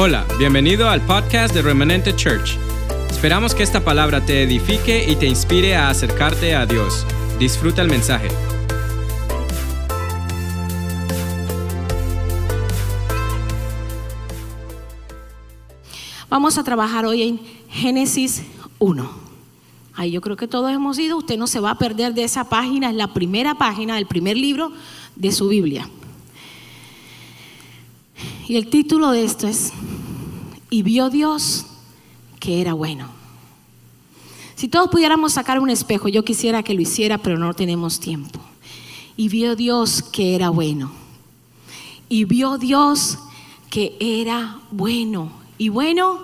[0.00, 2.56] Hola, bienvenido al podcast de Remanente Church.
[3.10, 7.04] Esperamos que esta palabra te edifique y te inspire a acercarte a Dios.
[7.40, 8.28] Disfruta el mensaje.
[16.30, 18.44] Vamos a trabajar hoy en Génesis
[18.78, 19.10] 1.
[19.94, 22.48] Ahí yo creo que todos hemos ido, usted no se va a perder de esa
[22.48, 24.70] página, es la primera página del primer libro
[25.16, 25.88] de su Biblia.
[28.48, 29.72] Y el título de esto es,
[30.70, 31.66] y vio Dios
[32.40, 33.08] que era bueno.
[34.54, 38.40] Si todos pudiéramos sacar un espejo, yo quisiera que lo hiciera, pero no tenemos tiempo.
[39.16, 40.90] Y vio Dios que era bueno.
[42.08, 43.18] Y vio Dios
[43.70, 45.30] que era bueno.
[45.58, 46.20] Y bueno,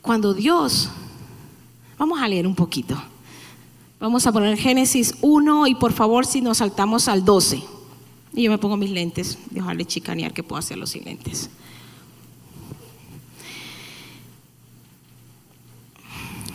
[0.00, 0.88] cuando Dios,
[1.98, 2.96] vamos a leer un poquito.
[4.00, 7.77] Vamos a poner Génesis 1 y por favor si nos saltamos al 12.
[8.32, 11.50] Y yo me pongo mis lentes, dejarle chicanear que puedo hacerlo sin lentes.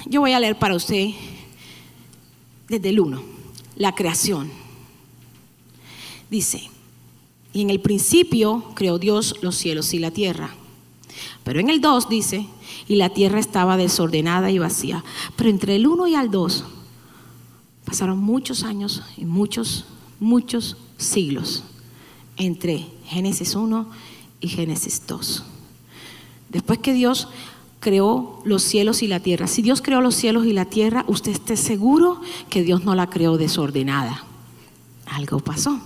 [0.05, 1.09] Yo voy a leer para usted
[2.67, 3.23] desde el 1,
[3.77, 4.51] la creación.
[6.29, 6.69] Dice,
[7.53, 10.55] y en el principio creó Dios los cielos y la tierra.
[11.43, 12.47] Pero en el 2 dice,
[12.87, 15.03] y la tierra estaba desordenada y vacía.
[15.35, 16.65] Pero entre el 1 y el 2
[17.85, 19.85] pasaron muchos años y muchos,
[20.19, 21.63] muchos siglos
[22.37, 23.89] entre Génesis 1
[24.39, 25.43] y Génesis 2.
[26.49, 27.27] Después que Dios
[27.79, 31.31] creó los cielos y la tierra, si Dios creó los cielos y la tierra, usted
[31.31, 34.23] esté seguro que Dios no la creó desordenada.
[35.05, 35.79] Algo pasó.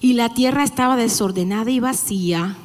[0.00, 2.56] Y la tierra estaba desordenada y vacía,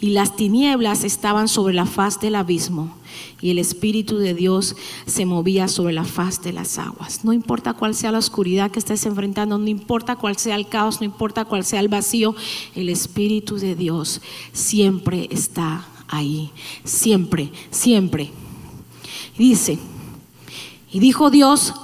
[0.00, 2.94] y las tinieblas estaban sobre la faz del abismo,
[3.40, 7.24] y el Espíritu de Dios se movía sobre la faz de las aguas.
[7.24, 11.00] No importa cuál sea la oscuridad que estés enfrentando, no importa cuál sea el caos,
[11.00, 12.34] no importa cuál sea el vacío,
[12.74, 14.20] el Espíritu de Dios
[14.52, 16.50] siempre está ahí,
[16.84, 18.30] siempre, siempre.
[19.36, 19.78] dice,
[20.90, 21.74] y dijo Dios,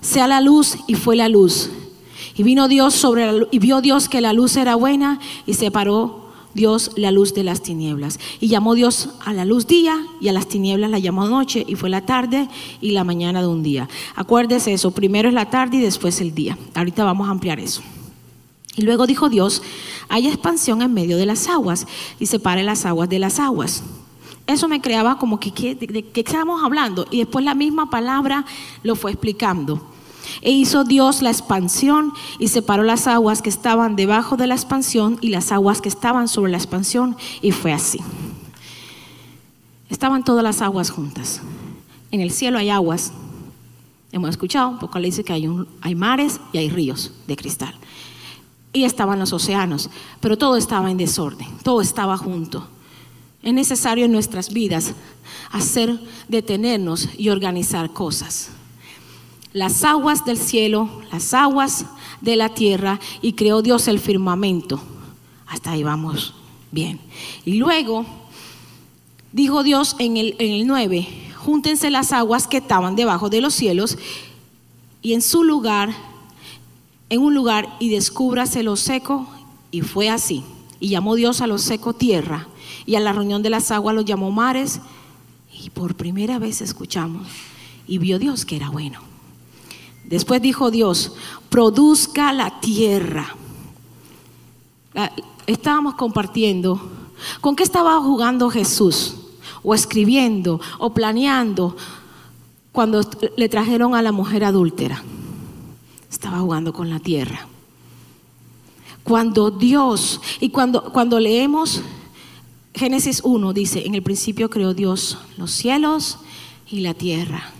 [0.00, 1.70] sea la luz, y fue la luz.
[2.36, 6.23] Y vino Dios sobre la, y vio Dios que la luz era buena y separó
[6.54, 8.18] Dios la luz de las tinieblas.
[8.40, 11.74] Y llamó Dios a la luz día y a las tinieblas la llamó noche y
[11.74, 12.48] fue la tarde
[12.80, 13.88] y la mañana de un día.
[14.14, 16.56] Acuérdese eso, primero es la tarde y después el día.
[16.74, 17.82] Ahorita vamos a ampliar eso.
[18.76, 19.62] Y luego dijo Dios,
[20.08, 21.86] hay expansión en medio de las aguas
[22.18, 23.82] y separe las aguas de las aguas.
[24.46, 27.06] Eso me creaba como que, ¿de qué estábamos hablando?
[27.10, 28.44] Y después la misma palabra
[28.82, 29.93] lo fue explicando.
[30.42, 35.18] E hizo Dios la expansión y separó las aguas que estaban debajo de la expansión
[35.20, 37.16] y las aguas que estaban sobre la expansión.
[37.42, 38.00] Y fue así.
[39.88, 41.40] Estaban todas las aguas juntas.
[42.10, 43.12] En el cielo hay aguas.
[44.12, 45.48] Hemos escuchado, un poco le dice que hay,
[45.80, 47.74] hay mares y hay ríos de cristal.
[48.72, 49.90] Y estaban los océanos,
[50.20, 52.66] pero todo estaba en desorden, todo estaba junto.
[53.42, 54.94] Es necesario en nuestras vidas
[55.50, 58.50] hacer, detenernos y organizar cosas
[59.54, 61.86] las aguas del cielo, las aguas
[62.20, 64.82] de la tierra y creó Dios el firmamento.
[65.46, 66.34] Hasta ahí vamos
[66.72, 67.00] bien.
[67.44, 68.04] Y luego
[69.32, 71.06] dijo Dios en el, en el 9,
[71.36, 73.96] júntense las aguas que estaban debajo de los cielos
[75.02, 75.94] y en su lugar,
[77.08, 79.28] en un lugar y descúbrase lo seco
[79.70, 80.42] y fue así.
[80.80, 82.48] Y llamó Dios a lo seco tierra
[82.86, 84.80] y a la reunión de las aguas lo llamó mares
[85.52, 87.28] y por primera vez escuchamos
[87.86, 89.13] y vio Dios que era bueno.
[90.04, 91.12] Después dijo Dios,
[91.48, 93.34] produzca la tierra.
[95.46, 96.80] Estábamos compartiendo.
[97.40, 99.16] ¿Con qué estaba jugando Jesús?
[99.62, 101.76] O escribiendo, o planeando,
[102.72, 103.00] cuando
[103.36, 105.02] le trajeron a la mujer adúltera.
[106.10, 107.46] Estaba jugando con la tierra.
[109.02, 111.82] Cuando Dios, y cuando, cuando leemos
[112.74, 116.18] Génesis 1, dice, en el principio creó Dios los cielos
[116.70, 117.52] y la tierra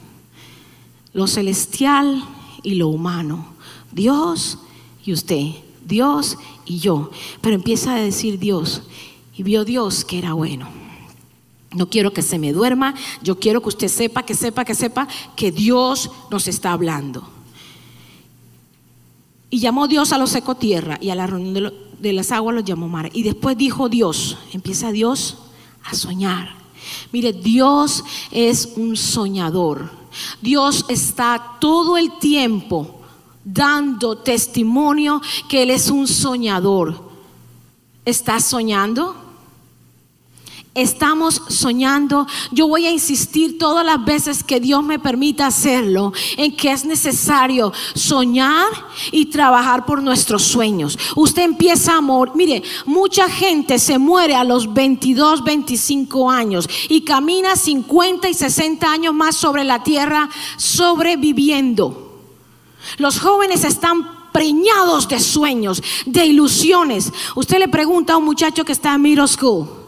[1.15, 2.23] lo celestial
[2.65, 3.47] y lo humano.
[3.93, 4.59] Dios
[5.05, 5.51] y usted,
[5.87, 6.37] Dios
[6.67, 7.11] y yo.
[7.41, 8.83] Pero empieza a decir Dios.
[9.37, 10.69] Y vio Dios que era bueno.
[11.73, 15.09] No quiero que se me duerma, yo quiero que usted sepa, que sepa, que sepa
[15.37, 17.29] que Dios nos está hablando.
[19.51, 22.65] Y llamó Dios a los seco tierra y a la reunión de, las aguas los
[22.65, 23.11] llamó mar.
[23.13, 25.39] Y después dijo Dios, empieza Dios
[25.85, 26.57] a soñar.
[27.13, 29.91] Mire, Dios es un soñador.
[30.41, 33.01] Dios está todo el tiempo
[33.45, 37.03] dando testimonio que Él es un soñador.
[38.05, 39.24] ¿Estás soñando?
[40.75, 46.55] Estamos soñando, yo voy a insistir todas las veces que Dios me permita hacerlo, en
[46.57, 48.67] que es necesario soñar
[49.13, 50.99] y trabajar por nuestros sueños.
[51.15, 57.03] Usted empieza a morir, mire, mucha gente se muere a los 22, 25 años y
[57.03, 62.21] camina 50 y 60 años más sobre la tierra sobreviviendo.
[62.99, 67.13] Los jóvenes están preñados de sueños, de ilusiones.
[67.37, 69.84] Usted le pregunta a un muchacho que está en middle school,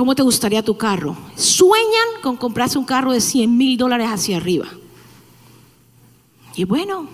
[0.00, 1.14] ¿Cómo te gustaría tu carro?
[1.36, 4.64] Sueñan con comprarse un carro de 100 mil dólares hacia arriba.
[6.56, 7.06] Y bueno,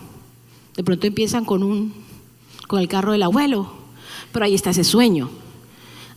[0.76, 1.92] de pronto empiezan con, un,
[2.68, 3.72] con el carro del abuelo,
[4.30, 5.30] pero ahí está ese sueño.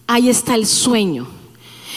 [0.06, 1.26] Ahí está el sueño.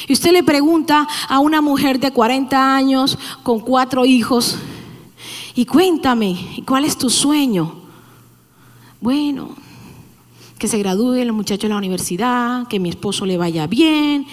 [0.08, 4.56] Y usted le pregunta a una mujer de 40 años con cuatro hijos,
[5.54, 7.74] y cuéntame, ¿cuál es tu sueño?
[9.02, 9.54] Bueno,
[10.58, 14.26] que se gradúe el muchacho en la universidad, que mi esposo le vaya bien,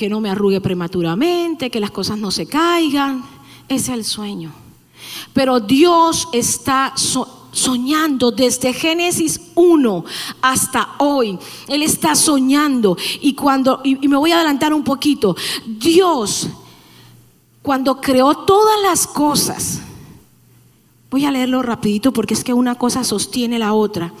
[0.00, 3.22] que no me arrugue prematuramente, que las cosas no se caigan.
[3.68, 4.50] Ese es el sueño.
[5.34, 6.94] Pero Dios está
[7.52, 10.04] soñando desde Génesis 1
[10.40, 11.38] hasta hoy.
[11.68, 12.96] Él está soñando.
[13.20, 15.36] Y cuando, y, y me voy a adelantar un poquito,
[15.66, 16.48] Dios,
[17.60, 19.82] cuando creó todas las cosas,
[21.10, 24.14] voy a leerlo rapidito porque es que una cosa sostiene la otra.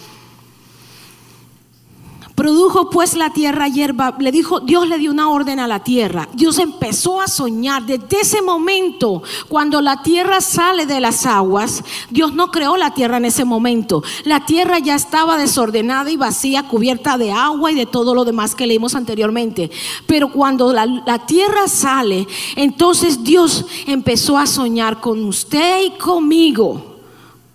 [2.40, 6.26] Produjo pues la tierra hierba, le dijo, Dios le dio una orden a la tierra.
[6.32, 12.32] Dios empezó a soñar desde ese momento, cuando la tierra sale de las aguas, Dios
[12.32, 14.02] no creó la tierra en ese momento.
[14.24, 18.54] La tierra ya estaba desordenada y vacía, cubierta de agua y de todo lo demás
[18.54, 19.70] que leímos anteriormente.
[20.06, 22.26] Pero cuando la, la tierra sale,
[22.56, 26.89] entonces Dios empezó a soñar con usted y conmigo.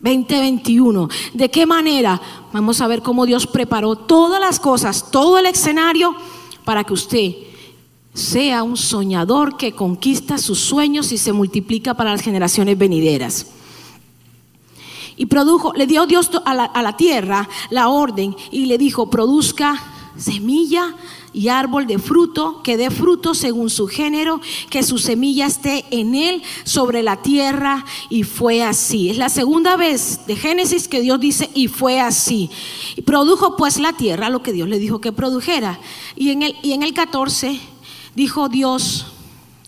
[0.06, 1.10] 2021.
[1.34, 2.22] ¿De qué manera?
[2.54, 6.16] Vamos a ver cómo Dios preparó todas las cosas, todo el escenario
[6.64, 7.32] para que usted
[8.14, 13.48] sea un soñador que conquista sus sueños y se multiplica para las generaciones venideras.
[15.18, 19.10] Y produjo, le dio Dios a la, a la tierra la orden y le dijo,
[19.10, 19.82] produzca
[20.18, 20.96] semilla
[21.36, 24.40] y árbol de fruto, que dé fruto según su género,
[24.70, 27.86] que su semilla esté en él sobre la tierra.
[28.10, 29.10] Y fue así.
[29.10, 32.50] Es la segunda vez de Génesis que Dios dice, y fue así.
[32.96, 35.80] Y produjo pues la tierra lo que Dios le dijo que produjera.
[36.16, 37.60] Y en el, y en el 14
[38.16, 39.08] dijo Dios,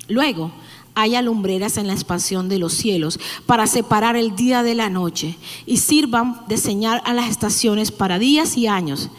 [0.08, 0.54] luego,
[0.96, 5.38] haya lumbreras en la expansión de los cielos para separar el día de la noche
[5.66, 9.12] y sirvan de señal a las estaciones para días y años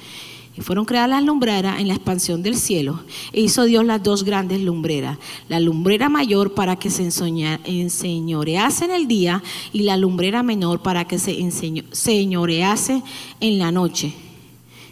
[0.59, 3.05] y fueron creadas las lumbreras en la expansión del cielo.
[3.33, 5.17] E hizo Dios las dos grandes lumbreras.
[5.49, 9.41] La lumbrera mayor para que se enseñorease en el día
[9.73, 13.05] y la lumbrera menor para que se enseñorease
[13.39, 14.13] en la noche.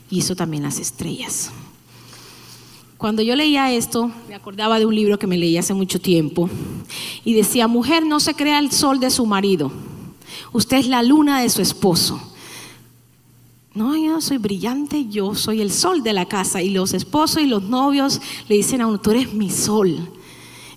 [0.08, 1.50] Hizo también las estrellas.
[2.96, 6.48] Cuando yo leía esto, me acordaba de un libro que me leí hace mucho tiempo
[7.24, 9.72] y decía, mujer, no se crea el sol de su marido,
[10.52, 12.35] usted es la luna de su esposo.
[13.76, 16.62] No, yo soy brillante, yo soy el sol de la casa.
[16.62, 19.98] Y los esposos y los novios le dicen a uno, tú eres mi sol.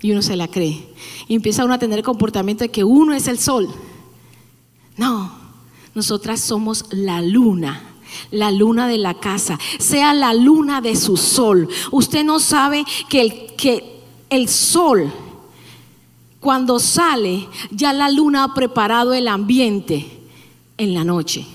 [0.02, 0.86] Y uno se la cree.
[1.30, 3.70] Y empieza uno a tener el comportamiento de que uno es el sol.
[4.98, 5.32] No,
[5.96, 7.86] nosotras somos la luna
[8.32, 11.70] la luna de la casa, sea la luna de su sol.
[11.92, 15.14] Usted no sabe que el, que el sol,
[16.40, 20.22] cuando sale, ya la luna ha preparado el ambiente
[20.78, 21.46] en la noche.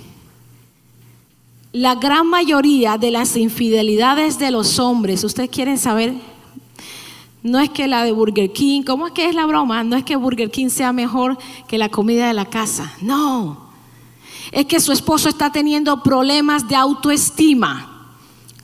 [1.75, 6.15] La gran mayoría de las infidelidades de los hombres, ¿ustedes quieren saber?
[7.43, 9.83] No es que la de Burger King, ¿cómo es que es la broma?
[9.83, 13.71] No es que Burger King sea mejor que la comida de la casa, no.
[14.53, 17.94] Es que su esposo está teniendo problemas de autoestima.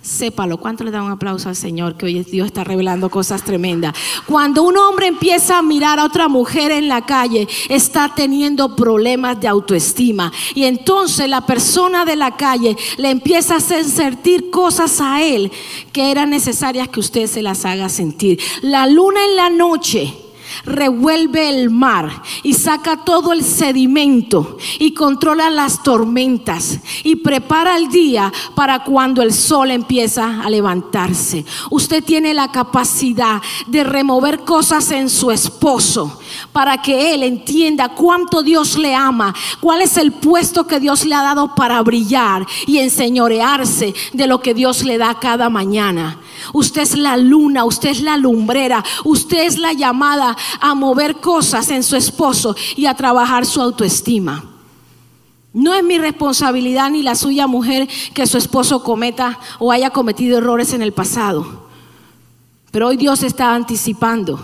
[0.02, 3.92] Sépalo, ¿cuánto le da un aplauso al Señor que hoy Dios está revelando cosas tremendas?
[4.24, 9.38] Cuando un hombre empieza a mirar a otra mujer en la calle, está teniendo problemas
[9.38, 10.32] de autoestima.
[10.54, 15.52] Y entonces la persona de la calle le empieza a hacer sentir cosas a él
[15.92, 18.40] que eran necesarias que usted se las haga sentir.
[18.62, 20.29] La luna en la noche
[20.64, 27.88] revuelve el mar y saca todo el sedimento y controla las tormentas y prepara el
[27.88, 31.44] día para cuando el sol empieza a levantarse.
[31.70, 36.20] Usted tiene la capacidad de remover cosas en su esposo
[36.52, 41.14] para que él entienda cuánto Dios le ama, cuál es el puesto que Dios le
[41.14, 46.18] ha dado para brillar y enseñorearse de lo que Dios le da cada mañana.
[46.52, 51.70] Usted es la luna, usted es la lumbrera, usted es la llamada a mover cosas
[51.70, 54.44] en su esposo y a trabajar su autoestima.
[55.52, 60.38] No es mi responsabilidad ni la suya mujer que su esposo cometa o haya cometido
[60.38, 61.68] errores en el pasado.
[62.70, 64.38] Pero hoy Dios está anticipando.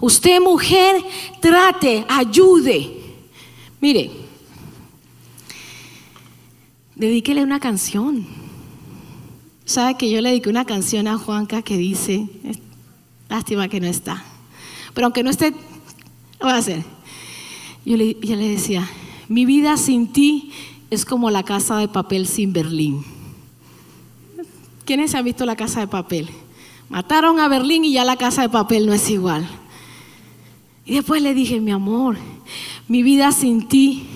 [0.00, 0.96] Usted mujer,
[1.40, 3.00] trate, ayude.
[3.80, 4.10] Mire,
[6.96, 8.43] dedíquele una canción.
[9.66, 12.28] ¿Sabe que yo le dediqué una canción a Juanca que dice,
[13.28, 14.22] lástima que no está,
[14.92, 16.84] pero aunque no esté, lo voy a hacer.
[17.84, 18.88] Yo le, yo le decía,
[19.28, 20.52] mi vida sin ti
[20.90, 23.04] es como la casa de papel sin Berlín.
[24.84, 26.28] ¿Quiénes han visto la casa de papel?
[26.90, 29.48] Mataron a Berlín y ya la casa de papel no es igual.
[30.84, 32.18] Y después le dije, mi amor,
[32.86, 34.06] mi vida sin ti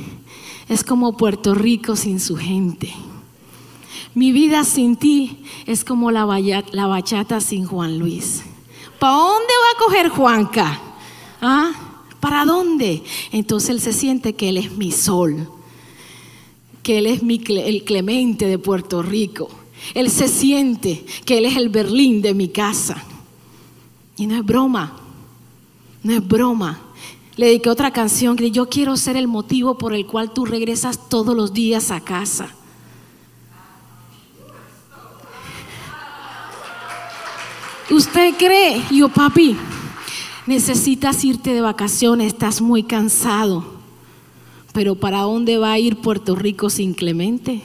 [0.68, 2.92] es como Puerto Rico sin su gente.
[4.18, 8.42] Mi vida sin ti es como la, bachata sin Juan Luis.
[8.98, 10.80] ¿Para dónde va a coger Juanca?
[11.40, 11.70] ¿Ah?
[12.18, 13.04] ¿Para dónde?
[13.30, 15.48] Entonces él se siente que él es mi sol,
[16.82, 19.50] que él es mi, el Clemente de Puerto Rico.
[19.94, 23.04] Él se siente que él es el Berlín de mi casa.
[24.16, 24.98] Y no es broma,
[26.02, 26.80] no es broma.
[27.36, 31.08] Le dediqué otra canción que yo quiero ser el motivo por el cual tú regresas
[31.08, 32.56] todos los días a casa.
[37.90, 38.82] ¿Usted cree?
[38.90, 39.56] Yo, papi,
[40.46, 43.64] necesitas irte de vacaciones, estás muy cansado.
[44.72, 47.62] Pero ¿para dónde va a ir Puerto Rico sin Clemente?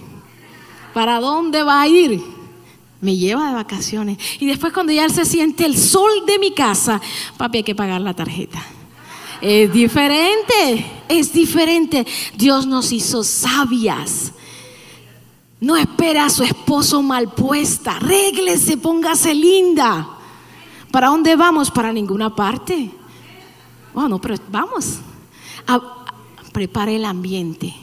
[0.93, 2.21] ¿Para dónde va a ir?
[3.01, 4.17] Me lleva de vacaciones.
[4.39, 7.01] Y después cuando ya él se siente el sol de mi casa,
[7.37, 8.63] papi, hay que pagar la tarjeta.
[9.41, 12.07] Es diferente, es diferente.
[12.37, 14.31] Dios nos hizo sabias.
[15.59, 17.99] No espera a su esposo mal puesta.
[17.99, 20.12] Réglese, póngase linda.
[20.93, 21.71] ¿Para dónde vamos?
[21.71, 22.91] Para ninguna parte.
[23.95, 24.99] Bueno, pero vamos.
[26.51, 27.73] prepare el ambiente.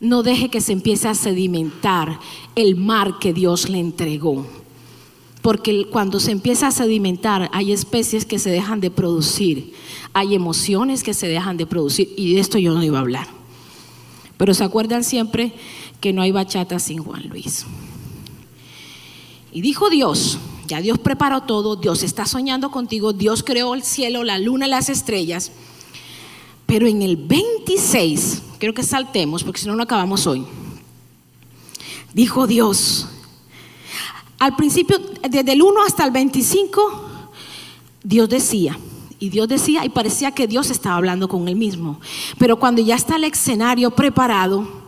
[0.00, 2.18] No deje que se empiece a sedimentar
[2.56, 4.44] el mar que Dios le entregó.
[5.40, 9.72] Porque cuando se empieza a sedimentar hay especies que se dejan de producir,
[10.12, 13.28] hay emociones que se dejan de producir y de esto yo no iba a hablar.
[14.36, 15.52] Pero se acuerdan siempre
[16.00, 17.66] que no hay bachata sin Juan Luis.
[19.52, 20.40] Y dijo Dios,
[20.70, 24.88] ya Dios preparó todo, Dios está soñando contigo, Dios creó el cielo, la luna las
[24.88, 25.50] estrellas.
[26.64, 30.46] Pero en el 26, quiero que saltemos porque si no no acabamos hoy.
[32.14, 33.08] Dijo Dios,
[34.38, 36.80] al principio, desde el 1 hasta el 25,
[38.04, 38.78] Dios decía,
[39.18, 42.00] y Dios decía, y parecía que Dios estaba hablando con él mismo.
[42.38, 44.79] Pero cuando ya está el escenario preparado,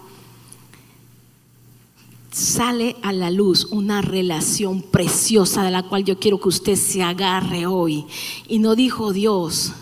[2.33, 7.03] sale a la luz una relación preciosa de la cual yo quiero que usted se
[7.03, 8.07] agarre hoy.
[8.49, 9.73] Y no dijo Dios,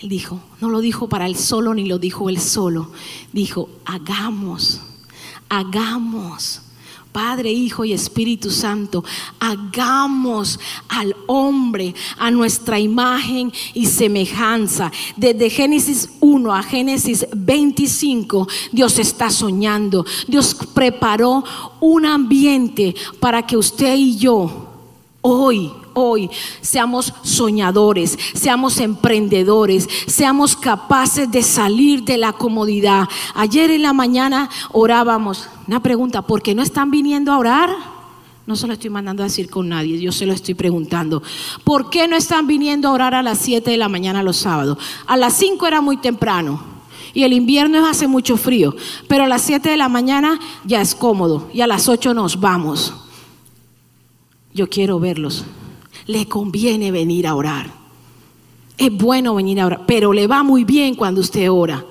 [0.00, 2.90] él dijo, no lo dijo para él solo ni lo dijo él solo.
[3.32, 4.80] Dijo, hagamos,
[5.48, 6.60] hagamos.
[7.14, 9.04] Padre, Hijo y Espíritu Santo,
[9.38, 14.90] hagamos al hombre a nuestra imagen y semejanza.
[15.16, 20.04] Desde Génesis 1 a Génesis 25, Dios está soñando.
[20.26, 21.44] Dios preparó
[21.78, 24.72] un ambiente para que usted y yo
[25.20, 33.08] hoy hoy seamos soñadores, seamos emprendedores, seamos capaces de salir de la comodidad.
[33.34, 35.48] Ayer en la mañana orábamos.
[35.66, 37.70] Una pregunta, ¿por qué no están viniendo a orar?
[38.46, 41.22] No se lo estoy mandando a decir con nadie, yo se lo estoy preguntando.
[41.64, 44.76] ¿Por qué no están viniendo a orar a las 7 de la mañana los sábados?
[45.06, 46.62] A las 5 era muy temprano
[47.14, 48.76] y el invierno hace mucho frío,
[49.08, 52.38] pero a las 7 de la mañana ya es cómodo y a las 8 nos
[52.38, 52.92] vamos.
[54.52, 55.44] Yo quiero verlos
[56.06, 57.70] le conviene venir a orar.
[58.76, 61.84] Es bueno venir a orar, pero le va muy bien cuando usted ora.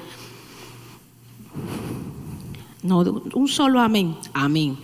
[2.82, 3.00] No,
[3.34, 4.16] un solo amén.
[4.34, 4.78] Amén.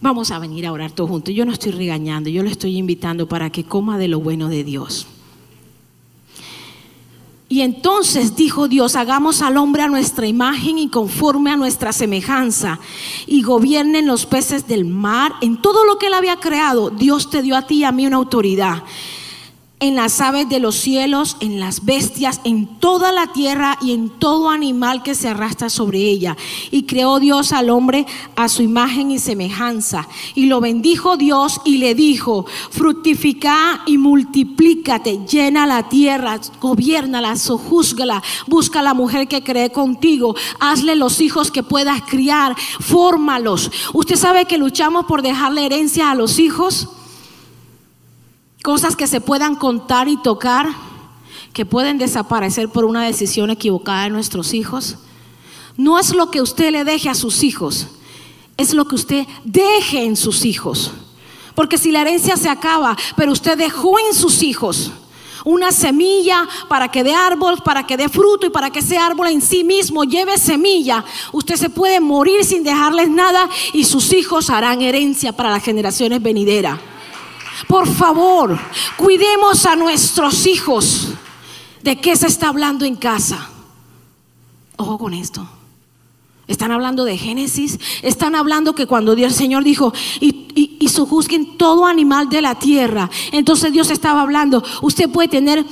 [0.00, 1.34] Vamos a venir a orar todos juntos.
[1.34, 4.64] Yo no estoy regañando, yo le estoy invitando para que coma de lo bueno de
[4.64, 5.06] Dios.
[7.50, 12.78] Y entonces dijo Dios, hagamos al hombre a nuestra imagen y conforme a nuestra semejanza
[13.26, 15.32] y gobiernen los peces del mar.
[15.40, 18.06] En todo lo que él había creado, Dios te dio a ti y a mí
[18.06, 18.82] una autoridad
[19.80, 24.08] en las aves de los cielos, en las bestias, en toda la tierra y en
[24.08, 26.36] todo animal que se arrastra sobre ella.
[26.70, 28.04] Y creó Dios al hombre
[28.34, 30.08] a su imagen y semejanza.
[30.34, 38.22] Y lo bendijo Dios y le dijo, fructifica y multiplícate, llena la tierra, gobiernala, sojúzgala,
[38.48, 43.70] busca la mujer que cree contigo, hazle los hijos que puedas criar, fórmalos.
[43.92, 46.88] ¿Usted sabe que luchamos por dejarle herencia a los hijos?
[48.62, 50.68] Cosas que se puedan contar y tocar,
[51.52, 54.96] que pueden desaparecer por una decisión equivocada de nuestros hijos.
[55.76, 57.88] No es lo que usted le deje a sus hijos,
[58.56, 60.92] es lo que usted deje en sus hijos.
[61.54, 64.92] Porque si la herencia se acaba, pero usted dejó en sus hijos
[65.44, 69.28] una semilla para que dé árbol, para que dé fruto y para que ese árbol
[69.28, 74.50] en sí mismo lleve semilla, usted se puede morir sin dejarles nada y sus hijos
[74.50, 76.78] harán herencia para las generaciones venideras.
[77.66, 78.58] Por favor,
[78.96, 81.08] cuidemos a nuestros hijos.
[81.82, 83.48] ¿De qué se está hablando en casa?
[84.76, 85.48] Ojo con esto.
[86.46, 91.56] Están hablando de Génesis, están hablando que cuando Dios el Señor dijo, y, y, y
[91.58, 95.66] todo animal de la tierra, entonces Dios estaba hablando, usted puede tener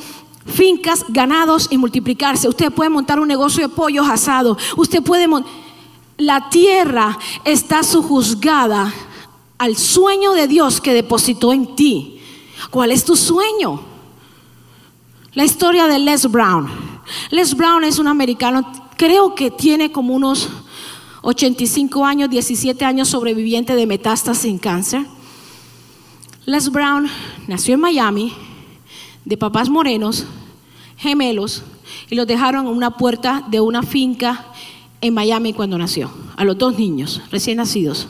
[0.45, 5.27] fincas, ganados y multiplicarse, usted puede montar un negocio de pollos asados, usted puede...
[6.19, 8.93] La tierra está sojuzgada
[9.59, 12.21] al sueño de Dios que depositó en ti.
[12.71, 13.81] ¿Cuál es tu sueño?
[15.33, 16.69] La historia de Les Brown.
[17.31, 20.49] Les Brown es un americano, creo que tiene como unos
[21.23, 25.07] 85 años, 17 años sobreviviente de metástasis en cáncer.
[26.45, 27.09] Les Brown
[27.49, 28.33] nació en Miami,
[29.25, 30.25] de papás morenos,
[30.97, 31.63] gemelos,
[32.09, 34.47] y los dejaron en una puerta de una finca
[35.01, 38.09] en Miami cuando nació, a los dos niños recién nacidos.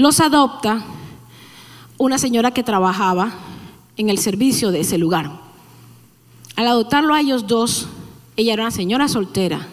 [0.00, 0.82] Los adopta
[1.98, 3.34] una señora que trabajaba
[3.98, 5.30] en el servicio de ese lugar.
[6.56, 7.86] Al adoptarlo a ellos dos,
[8.34, 9.68] ella era una señora soltera,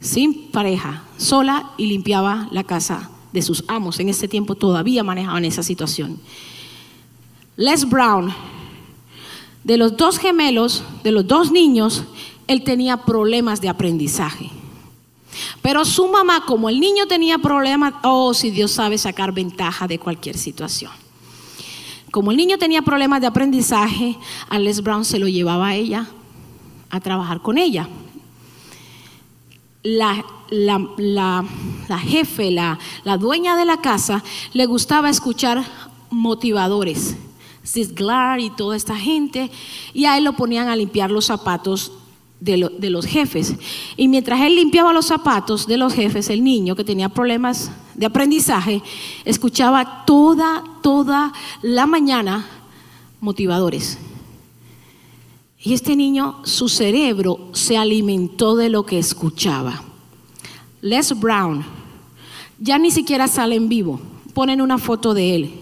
[0.00, 4.00] sin pareja, sola y limpiaba la casa de sus amos.
[4.00, 6.18] En ese tiempo todavía manejaban esa situación.
[7.54, 8.34] Les Brown,
[9.62, 12.02] de los dos gemelos, de los dos niños,
[12.48, 14.50] él tenía problemas de aprendizaje.
[15.60, 19.98] Pero su mamá, como el niño tenía problemas, oh, si Dios sabe sacar ventaja de
[19.98, 20.92] cualquier situación.
[22.10, 26.06] Como el niño tenía problemas de aprendizaje, a Les Brown se lo llevaba a ella
[26.90, 27.88] a trabajar con ella
[29.82, 34.22] la, la, jefe, la, la, dueña de la casa,
[34.52, 35.64] le gustaba escuchar
[36.10, 37.16] motivadores,
[37.64, 39.50] Cisglar y toda esta gente,
[39.92, 41.92] y a él lo ponían a limpiar los zapatos
[42.42, 43.54] de, los jefes.
[43.96, 48.06] Y mientras él limpiaba los zapatos de los jefes, el niño que tenía problemas de
[48.06, 48.82] aprendizaje,
[49.24, 51.32] escuchaba toda, toda
[51.62, 52.44] la mañana
[53.20, 53.98] motivadores.
[55.60, 59.84] Y este niño, su cerebro se alimentó de lo que escuchaba.
[60.80, 61.64] Les Brown,
[62.58, 64.00] ya ni siquiera sale en vivo,
[64.34, 65.61] ponen una foto de él.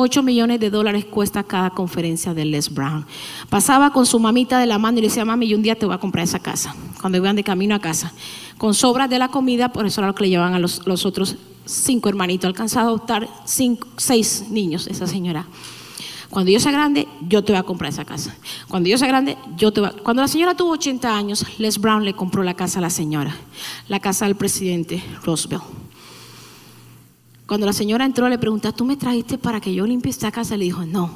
[0.00, 3.04] 8 millones de dólares cuesta cada conferencia de Les Brown.
[3.50, 5.86] Pasaba con su mamita de la mano y le decía, mami, y un día te
[5.86, 8.12] voy a comprar esa casa, cuando iban de camino a casa.
[8.58, 11.04] Con sobras de la comida, por eso era lo que le llevaban a los, los
[11.04, 11.34] otros
[11.64, 12.46] cinco hermanitos.
[12.46, 15.46] Alcanzado a adoptar seis niños, esa señora.
[16.30, 18.36] Cuando yo sea grande, yo te voy a comprar esa casa.
[18.68, 19.92] Cuando yo sea grande, yo te voy a...
[19.94, 23.34] Cuando la señora tuvo 80 años, Les Brown le compró la casa a la señora,
[23.88, 25.87] la casa del presidente Roosevelt.
[27.48, 30.54] Cuando la señora entró, le preguntó, ¿tú me trajiste para que yo limpie esta casa?
[30.58, 31.10] Le dijo, no,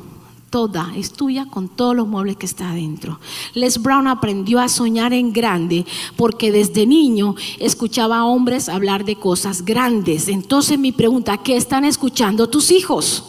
[0.49, 3.21] toda es tuya con todos los muebles que está adentro.
[3.53, 5.85] Les Brown aprendió a soñar en grande
[6.17, 10.27] porque desde niño escuchaba a hombres hablar de cosas grandes.
[10.29, 13.25] Entonces mi pregunta, ¿qué están escuchando tus hijos?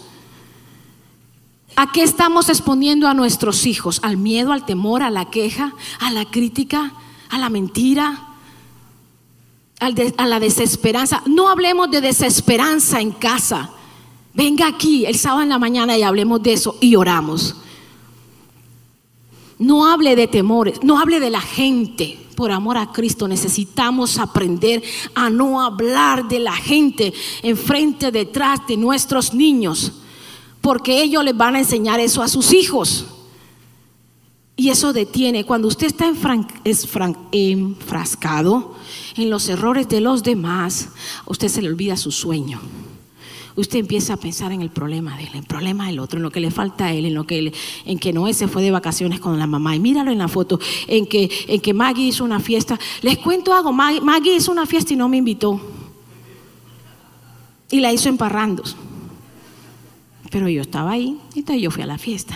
[1.75, 3.99] ¿A qué estamos exponiendo a nuestros hijos?
[4.01, 6.93] ¿Al miedo, al temor, a la queja, a la crítica,
[7.29, 8.32] a la mentira,
[10.17, 11.23] a la desesperanza?
[11.25, 13.71] No hablemos de desesperanza en casa.
[14.33, 17.55] Venga aquí el sábado en la mañana y hablemos de eso y oramos.
[19.59, 22.19] No hable de temores, no hable de la gente.
[22.35, 24.81] Por amor a Cristo necesitamos aprender
[25.13, 29.93] a no hablar de la gente enfrente, detrás de nuestros niños
[30.63, 33.05] porque ellos les van a enseñar eso a sus hijos.
[34.55, 35.45] Y eso detiene.
[35.45, 36.05] Cuando usted está
[37.31, 38.75] enfrascado
[39.15, 40.89] en los errores de los demás,
[41.25, 42.61] usted se le olvida su sueño.
[43.55, 46.23] Usted empieza a pensar en el problema de él, en el problema del otro, en
[46.23, 47.53] lo que le falta a él, en lo que
[47.85, 49.75] en que Noé se fue de vacaciones con la mamá.
[49.75, 52.79] Y míralo en la foto, en que, en que Maggie hizo una fiesta.
[53.01, 55.61] Les cuento algo, Maggie hizo una fiesta y no me invitó.
[57.69, 58.75] Y la hizo en Parrandos
[60.33, 62.35] pero yo estaba ahí, y yo fui a la fiesta.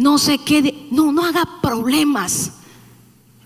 [0.00, 2.52] No se quede, no, no haga problemas.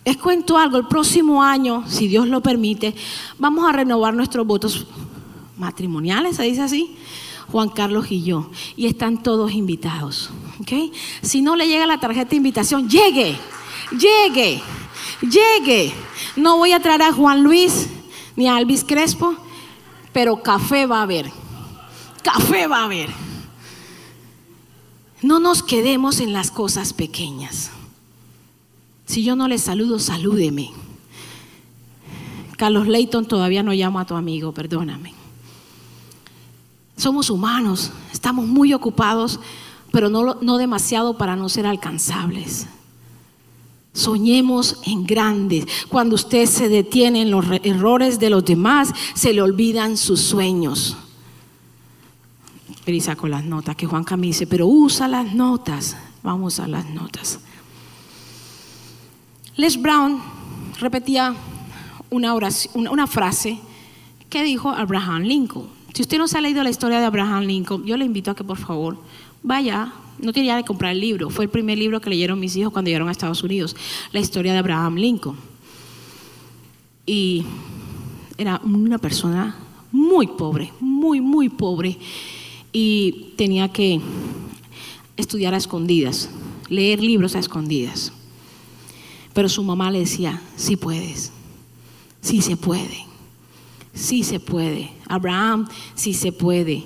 [0.05, 2.95] Les cuento algo, el próximo año, si Dios lo permite,
[3.41, 4.87] vamos a renovar nuestros votos
[5.57, 6.97] matrimoniales, se dice así,
[7.51, 10.31] Juan Carlos y yo, y están todos invitados.
[10.61, 10.93] ¿okay?
[11.23, 13.37] Si no le llega la tarjeta de invitación, llegue,
[13.91, 14.63] llegue,
[15.23, 15.93] llegue.
[16.37, 17.89] No voy a traer a Juan Luis
[18.37, 19.35] ni a Alvis Crespo,
[20.13, 21.33] pero café va a haber.
[22.23, 23.24] Café va a haber.
[25.25, 27.71] No nos quedemos en las cosas pequeñas.
[29.07, 30.71] Si yo no le saludo, salúdeme.
[32.59, 35.15] Carlos Leighton, todavía no llamo a tu amigo, perdóname.
[36.99, 39.41] Somos humanos, estamos muy ocupados,
[39.91, 42.67] pero no, no demasiado para no ser alcanzables.
[43.95, 45.65] Soñemos en grandes.
[45.89, 50.99] Cuando usted se detiene en los errores de los demás, se le olvidan sus sueños.
[52.87, 55.97] Y saco las notas, que Juan Camille dice, pero usa las notas.
[56.23, 57.41] Vamos a las notas.
[59.57, 60.21] Les Brown
[60.81, 61.35] repetía
[62.11, 63.59] una, frase
[64.29, 65.69] que dijo Abraham Lincoln.
[65.93, 68.35] Si usted no se ha leído la historia de Abraham Lincoln, yo le invito a
[68.35, 68.99] que por favor
[69.43, 72.73] vaya no tenía de comprar el libro, fue el primer libro que leyeron mis hijos
[72.73, 73.75] cuando llegaron a Estados Unidos,
[74.13, 75.37] la historia de Abraham Lincoln.
[77.07, 77.45] Y
[78.39, 79.57] era una persona
[79.91, 81.99] muy pobre, muy, muy pobre,
[82.75, 84.01] y tenía que
[85.17, 86.29] estudiar a escondidas,
[86.69, 88.13] leer libros a escondidas.
[89.33, 91.33] Pero su mamá le decía, sí puedes,
[92.21, 93.07] sí se puede,
[93.95, 94.91] sí se puede.
[95.07, 96.83] Abraham, sí se puede.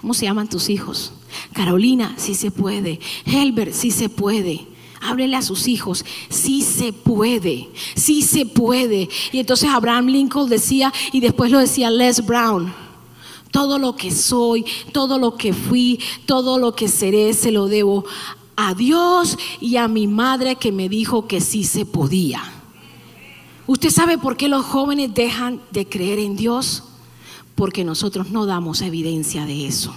[0.00, 1.12] ¿Cómo se llaman tus hijos?
[1.52, 3.00] Carolina, sí se puede.
[3.26, 4.66] Helbert, sí se puede.
[5.00, 9.08] Háblele a sus hijos, sí se puede, sí se puede.
[9.32, 12.72] Y entonces Abraham Lincoln decía, y después lo decía Les Brown,
[13.50, 18.04] todo lo que soy, todo lo que fui, todo lo que seré, se lo debo
[18.56, 22.42] a Dios y a mi madre que me dijo que sí se podía.
[23.66, 26.82] ¿Usted sabe por qué los jóvenes dejan de creer en Dios?
[27.54, 29.94] Porque nosotros no damos evidencia de eso.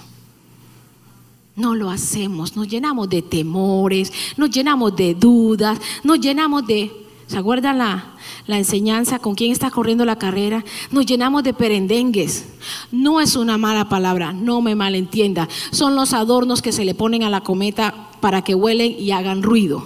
[1.55, 7.02] No lo hacemos, nos llenamos de temores, nos llenamos de dudas, nos llenamos de,
[7.33, 8.13] ¿se acuerdan la,
[8.45, 10.63] la enseñanza con quién está corriendo la carrera?
[10.91, 12.45] Nos llenamos de perendengues.
[12.91, 15.49] No es una mala palabra, no me malentienda.
[15.71, 19.41] Son los adornos que se le ponen a la cometa para que huelen y hagan
[19.41, 19.83] ruido.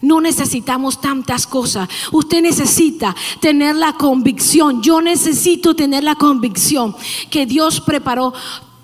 [0.00, 1.90] No necesitamos tantas cosas.
[2.10, 4.82] Usted necesita tener la convicción.
[4.82, 6.96] Yo necesito tener la convicción
[7.28, 8.32] que Dios preparó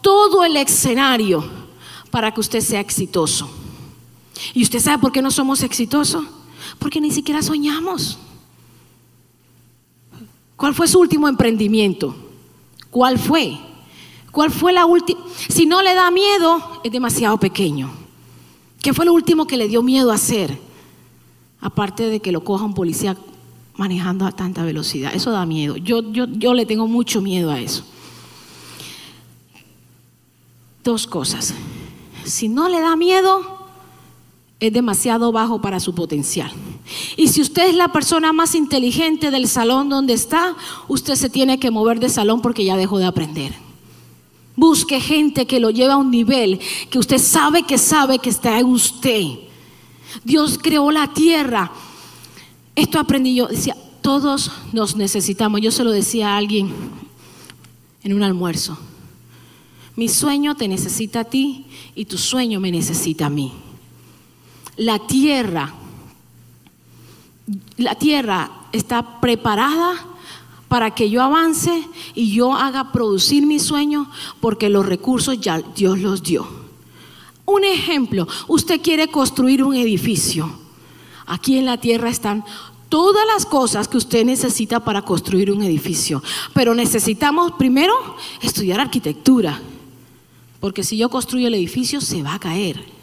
[0.02, 1.42] todo el escenario
[2.10, 3.48] para que usted sea exitoso.
[4.52, 6.26] ¿Y usted sabe por qué no somos exitosos?
[6.78, 8.18] Porque ni siquiera soñamos.
[10.56, 12.14] ¿Cuál fue su último emprendimiento?
[12.90, 13.58] ¿Cuál fue?
[14.32, 15.20] ¿Cuál fue la última?
[15.48, 17.90] Si no le da miedo, es demasiado pequeño.
[18.82, 20.58] ¿Qué fue lo último que le dio miedo hacer?
[21.60, 23.16] Aparte de que lo coja un policía
[23.76, 25.14] manejando a tanta velocidad.
[25.14, 25.76] Eso da miedo.
[25.76, 27.84] Yo, yo, yo le tengo mucho miedo a eso.
[30.82, 31.54] Dos cosas
[32.28, 33.57] si no le da miedo,
[34.60, 36.50] es demasiado bajo para su potencial.
[37.16, 40.56] Y si usted es la persona más inteligente del salón donde está,
[40.88, 43.54] usted se tiene que mover de salón porque ya dejó de aprender.
[44.56, 46.58] Busque gente que lo lleve a un nivel
[46.90, 49.22] que usted sabe que sabe que está en usted.
[50.24, 51.70] Dios creó la tierra.
[52.74, 53.46] Esto aprendí yo.
[53.46, 55.60] Decía, todos nos necesitamos.
[55.60, 56.72] Yo se lo decía a alguien
[58.02, 58.76] en un almuerzo.
[59.94, 63.52] Mi sueño te necesita a ti y tu sueño me necesita a mí.
[64.78, 65.74] La tierra,
[67.76, 70.06] la tierra está preparada
[70.68, 74.10] para que yo avance y yo haga producir mi sueño
[74.40, 76.48] porque los recursos ya Dios los dio.
[77.44, 80.50] Un ejemplo, usted quiere construir un edificio.
[81.26, 82.44] Aquí en la tierra están
[82.88, 86.22] todas las cosas que usted necesita para construir un edificio,
[86.54, 87.94] pero necesitamos primero
[88.40, 89.60] estudiar arquitectura
[90.60, 92.97] porque si yo construyo el edificio, se va a caer.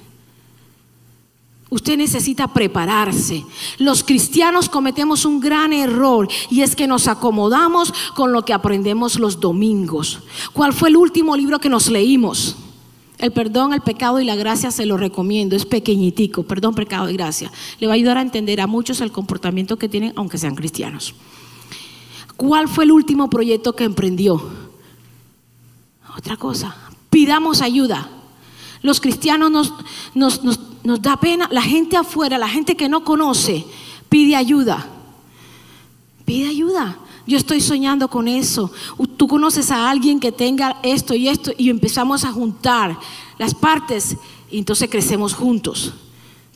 [1.76, 3.44] Usted necesita prepararse.
[3.80, 9.20] Los cristianos cometemos un gran error y es que nos acomodamos con lo que aprendemos
[9.20, 10.22] los domingos.
[10.54, 12.56] ¿Cuál fue el último libro que nos leímos?
[13.18, 15.58] El perdón, el pecado y la gracia se lo recomiendo.
[15.58, 16.44] Es pequeñitico.
[16.44, 17.52] Perdón, pecado y gracia.
[17.82, 21.14] Le va a ayudar a entender a muchos el comportamiento que tienen, aunque sean cristianos.
[22.38, 24.42] ¿Cuál fue el último proyecto que emprendió?
[26.18, 26.74] Otra cosa,
[27.10, 28.10] pidamos ayuda.
[28.82, 29.74] Los cristianos nos,
[30.14, 30.58] nos, nos,
[31.02, 33.66] da pena, la gente afuera, la gente que no conoce,
[34.10, 34.88] pide ayuda.
[36.26, 36.98] Pide ayuda.
[37.28, 38.72] Yo estoy soñando con eso.
[39.18, 42.98] Tú conoces a alguien que tenga esto y esto y empezamos a juntar
[43.38, 44.18] las partes
[44.52, 45.94] y entonces crecemos juntos.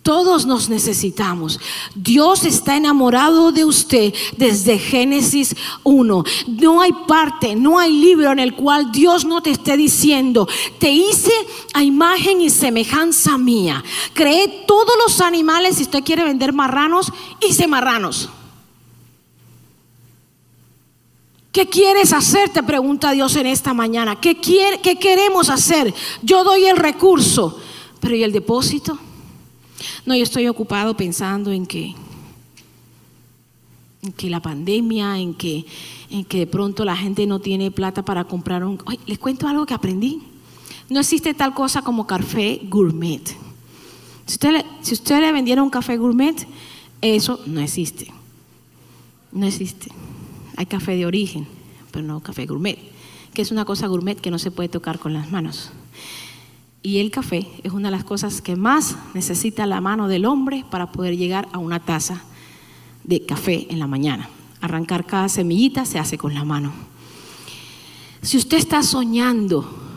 [0.04, 1.60] Todos nos necesitamos.
[1.94, 6.24] Dios está enamorado de usted desde Génesis 1.
[6.48, 10.48] No hay parte, no hay libro en el cual Dios no te esté diciendo,
[10.80, 11.34] te hice
[11.74, 13.84] a imagen y semejanza mía.
[14.14, 18.30] Creé todos los animales, si usted quiere vender marranos, hice marranos.
[21.52, 22.50] ¿Qué quieres hacer?
[22.50, 24.20] Te pregunta Dios en esta mañana.
[24.22, 25.94] ¿Qué, qué queremos hacer?
[26.22, 27.60] Yo doy el recurso,
[28.00, 28.98] pero ¿y el depósito?
[30.06, 31.96] No, yo estoy ocupado pensando en que,
[34.02, 35.65] en que la pandemia, en que,
[36.10, 38.82] en que de pronto la gente no tiene plata para comprar un...
[39.06, 40.22] les cuento algo que aprendí.
[40.89, 43.22] No existe tal cosa como café gourmet.
[44.26, 46.36] Si usted, le, si usted le vendiera un café gourmet,
[47.02, 48.12] eso no existe.
[49.32, 49.92] No existe.
[50.56, 51.48] Hay café de origen,
[51.92, 52.78] pero no café gourmet,
[53.34, 55.72] que es una cosa gourmet que no se puede tocar con las manos.
[56.82, 60.65] Y el café es una de las cosas que más necesita la mano del hombre
[60.70, 62.24] para poder llegar a una taza
[63.04, 64.30] de café en la mañana.
[64.62, 66.72] Arrancar cada semillita se hace con la mano.
[68.22, 69.88] Si usted está soñando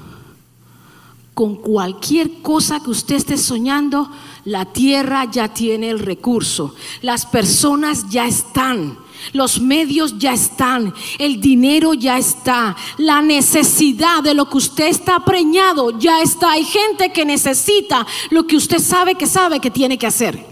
[1.35, 4.11] con cualquier cosa que usted esté soñando,
[4.45, 8.99] la tierra ya tiene el recurso, las personas ya están.
[9.33, 15.25] Los medios ya están, el dinero ya está, la necesidad de lo que usted está
[15.25, 16.53] preñado ya está.
[16.53, 20.45] Hay gente que necesita lo que usted sabe que sabe que tiene que hacer.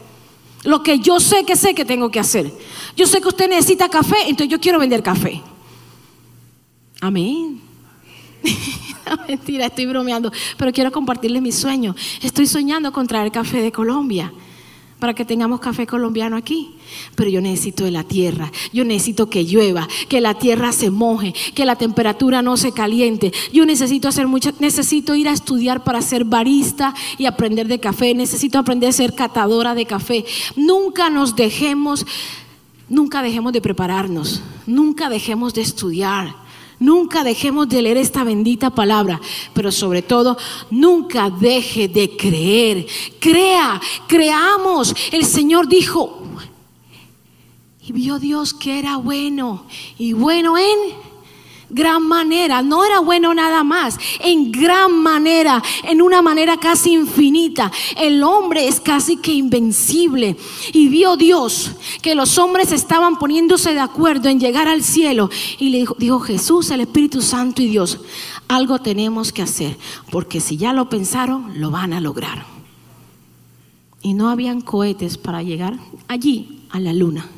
[0.65, 2.53] Lo que yo sé que sé que tengo que hacer.
[2.97, 5.43] Yo sé que usted necesita café, entonces yo quiero vender café.
[7.01, 7.61] Amén.
[9.29, 11.95] Mentira, estoy bromeando, pero quiero compartirle mi sueño.
[12.23, 14.33] Estoy soñando con traer café de Colombia
[15.01, 16.77] para que tengamos café colombiano aquí.
[17.17, 21.35] Pero yo necesito de la tierra, yo necesito que llueva, que la tierra se moje,
[21.55, 23.33] que la temperatura no se caliente.
[23.53, 28.15] Yo necesito hacer mucho, necesito ir a estudiar para ser barista y aprender de café,
[28.15, 30.25] necesito aprender a ser catadora de café.
[30.55, 32.07] Nunca nos dejemos,
[32.89, 36.50] nunca dejemos de prepararnos, nunca dejemos de estudiar.
[36.81, 39.21] Nunca dejemos de leer esta bendita palabra,
[39.53, 40.37] pero sobre todo,
[40.71, 42.87] nunca deje de creer.
[43.21, 44.95] Crea, creamos.
[45.13, 46.23] El Señor dijo,
[47.87, 49.67] y vio Dios que era bueno,
[49.99, 51.10] y bueno en
[51.71, 57.71] gran manera, no era bueno nada más, en gran manera, en una manera casi infinita.
[57.97, 60.37] El hombre es casi que invencible.
[60.73, 65.31] Y vio Dios que los hombres estaban poniéndose de acuerdo en llegar al cielo.
[65.59, 68.01] Y le dijo, Jesús, el Espíritu Santo y Dios,
[68.49, 69.79] algo tenemos que hacer,
[70.11, 72.45] porque si ya lo pensaron, lo van a lograr.
[74.03, 75.79] Y no habían cohetes para llegar
[76.09, 77.29] allí, a la luna.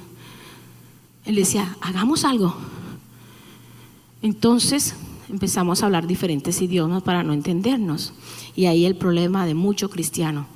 [1.25, 2.55] Él decía, hagamos algo.
[4.23, 4.95] Entonces
[5.29, 8.13] empezamos a hablar diferentes idiomas para no entendernos.
[8.55, 10.47] Y ahí el problema de mucho cristiano.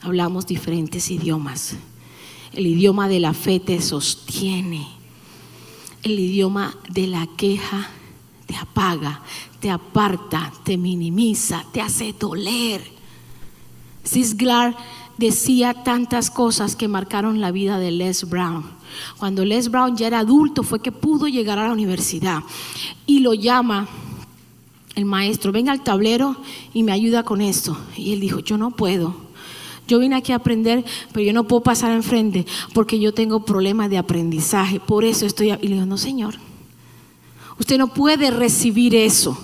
[0.00, 1.76] Hablamos diferentes idiomas.
[2.52, 4.86] El idioma de la fe te sostiene.
[6.02, 7.88] El idioma de la queja
[8.46, 9.22] te apaga,
[9.60, 12.82] te aparta, te minimiza, te hace doler.
[14.02, 14.76] Sisglar
[15.16, 18.64] decía tantas cosas que marcaron la vida de Les Brown.
[19.18, 22.42] Cuando Les Brown ya era adulto fue que pudo llegar a la universidad
[23.06, 23.88] y lo llama
[24.94, 26.36] el maestro, venga al tablero
[26.72, 27.76] y me ayuda con esto.
[27.96, 29.16] Y él dijo, yo no puedo.
[29.86, 33.90] Yo vine aquí a aprender, pero yo no puedo pasar enfrente porque yo tengo problemas
[33.90, 34.80] de aprendizaje.
[34.80, 35.50] Por eso estoy...
[35.50, 36.36] Y le digo, no, señor,
[37.58, 39.38] usted no puede recibir eso.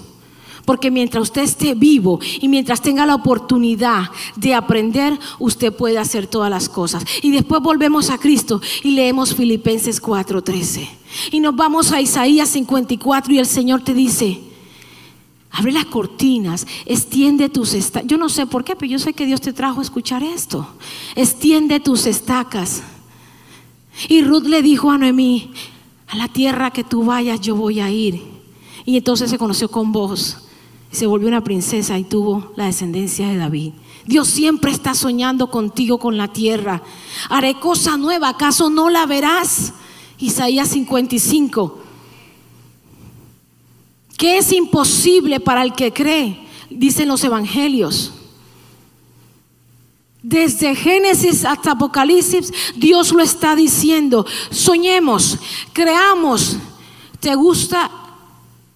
[0.70, 4.04] Porque mientras usted esté vivo y mientras tenga la oportunidad
[4.36, 7.04] de aprender, usted puede hacer todas las cosas.
[7.22, 10.88] Y después volvemos a Cristo y leemos Filipenses 4:13.
[11.32, 14.38] Y nos vamos a Isaías 54 y el Señor te dice,
[15.50, 18.08] abre las cortinas, extiende tus estacas.
[18.08, 20.68] Yo no sé por qué, pero yo sé que Dios te trajo a escuchar esto.
[21.16, 22.84] Extiende tus estacas.
[24.08, 25.50] Y Ruth le dijo a Noemí,
[26.06, 28.22] a la tierra que tú vayas yo voy a ir.
[28.84, 30.46] Y entonces se conoció con vos
[30.90, 33.72] se volvió una princesa y tuvo la descendencia de David.
[34.06, 36.82] Dios siempre está soñando contigo con la tierra.
[37.28, 39.72] Haré cosa nueva, ¿acaso no la verás?
[40.18, 41.78] Isaías 55.
[44.16, 46.46] ¿Qué es imposible para el que cree?
[46.68, 48.12] Dicen los evangelios.
[50.22, 54.26] Desde Génesis hasta Apocalipsis, Dios lo está diciendo.
[54.50, 55.38] Soñemos,
[55.72, 56.58] creamos.
[57.20, 57.90] ¿Te gusta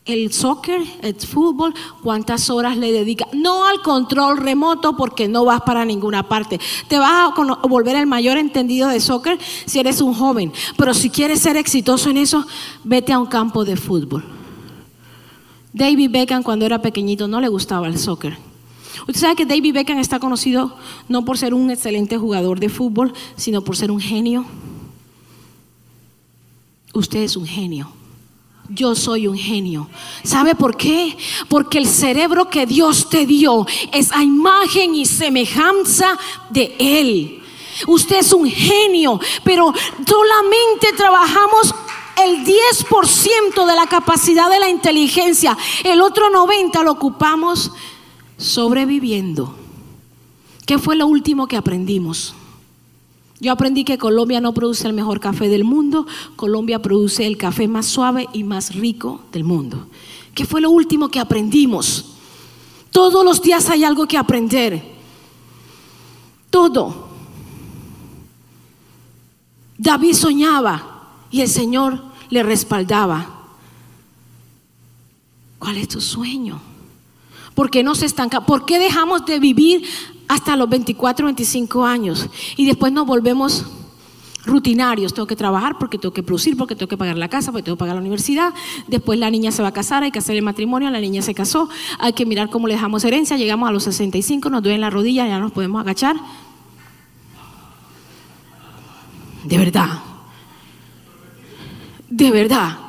[0.04, 3.26] el soccer, el fútbol, cuántas horas le dedica.
[3.32, 6.60] No al control remoto porque no vas para ninguna parte.
[6.88, 10.52] Te vas a volver el mayor entendido de soccer si eres un joven.
[10.76, 12.46] Pero si quieres ser exitoso en eso,
[12.82, 14.24] vete a un campo de fútbol.
[15.72, 18.36] David Beckham cuando era pequeñito no le gustaba el soccer.
[19.08, 20.76] Usted sabe que David Beckham está conocido
[21.08, 24.44] no por ser un excelente jugador de fútbol, sino por ser un genio.
[26.92, 27.90] Usted es un genio
[28.68, 29.88] yo soy un genio.
[30.22, 31.16] ¿Sabe por qué?
[31.48, 36.18] Porque el cerebro que Dios te dio es a imagen y semejanza
[36.50, 37.42] de Él.
[37.86, 39.72] Usted es un genio, pero
[40.06, 41.74] solamente trabajamos
[42.24, 45.56] el 10% de la capacidad de la inteligencia.
[45.82, 47.72] El otro 90% lo ocupamos
[48.36, 49.54] sobreviviendo.
[50.66, 52.34] ¿Qué fue lo último que aprendimos?
[53.40, 57.66] Yo aprendí que Colombia no produce el mejor café del mundo, Colombia produce el café
[57.66, 59.88] más suave y más rico del mundo.
[60.34, 62.14] ¿Qué fue lo último que aprendimos?
[62.90, 64.82] Todos los días hay algo que aprender.
[66.48, 67.08] Todo.
[69.76, 73.42] David soñaba y el Señor le respaldaba.
[75.58, 76.73] ¿Cuál es tu sueño?
[77.54, 78.44] ¿Por qué no se estanca?
[78.44, 79.84] ¿Por qué dejamos de vivir
[80.28, 83.64] hasta los 24, 25 años y después nos volvemos
[84.44, 85.14] rutinarios?
[85.14, 87.76] Tengo que trabajar porque tengo que producir, porque tengo que pagar la casa, porque tengo
[87.76, 88.52] que pagar la universidad.
[88.88, 91.32] Después la niña se va a casar, hay que hacer el matrimonio, la niña se
[91.32, 91.68] casó,
[92.00, 93.36] hay que mirar cómo le dejamos herencia.
[93.36, 96.16] Llegamos a los 65, nos duele la rodilla, ya nos podemos agachar.
[99.44, 100.00] De verdad.
[102.10, 102.83] De verdad.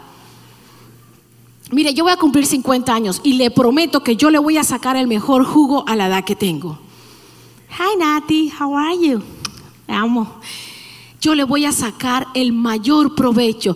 [1.71, 4.63] Mire, yo voy a cumplir 50 años y le prometo que yo le voy a
[4.63, 6.77] sacar el mejor jugo a la edad que tengo.
[7.71, 9.21] Hi Nati, how are you?
[9.87, 10.39] amo.
[11.19, 13.75] Yo le voy a sacar el mayor provecho.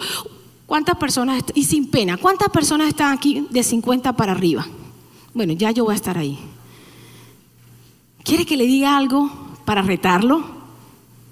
[0.65, 4.67] ¿Cuántas personas, y sin pena, cuántas personas están aquí de 50 para arriba?
[5.33, 6.37] Bueno, ya yo voy a estar ahí.
[8.23, 9.31] ¿Quiere que le diga algo
[9.65, 10.43] para retarlo?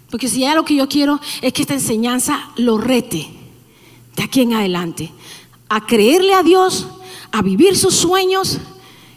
[0.10, 3.30] Porque si ya lo que yo quiero es que esta enseñanza lo rete
[4.16, 5.12] de aquí en adelante
[5.70, 6.88] a creerle a Dios,
[7.32, 8.60] a vivir sus sueños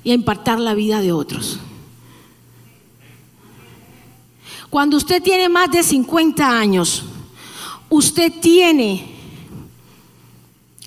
[0.02, 1.60] y a impactar la vida de otros.
[4.68, 7.04] Cuando usted tiene más de 50 años,
[7.88, 9.10] usted tiene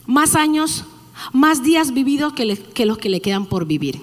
[0.06, 0.86] más años,
[1.34, 4.00] más días vividos que, que, los que le quedan por vivir.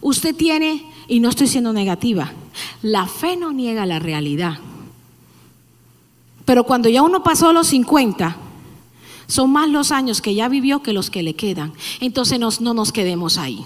[0.00, 2.32] Usted tiene, y no estoy siendo negativa,
[2.82, 4.58] la fe no niega la realidad.
[6.44, 8.36] Pero cuando ya uno pasó los 50,
[9.26, 11.72] son más los años que ya vivió que los que le quedan.
[12.00, 13.64] Entonces no nos quedemos ahí.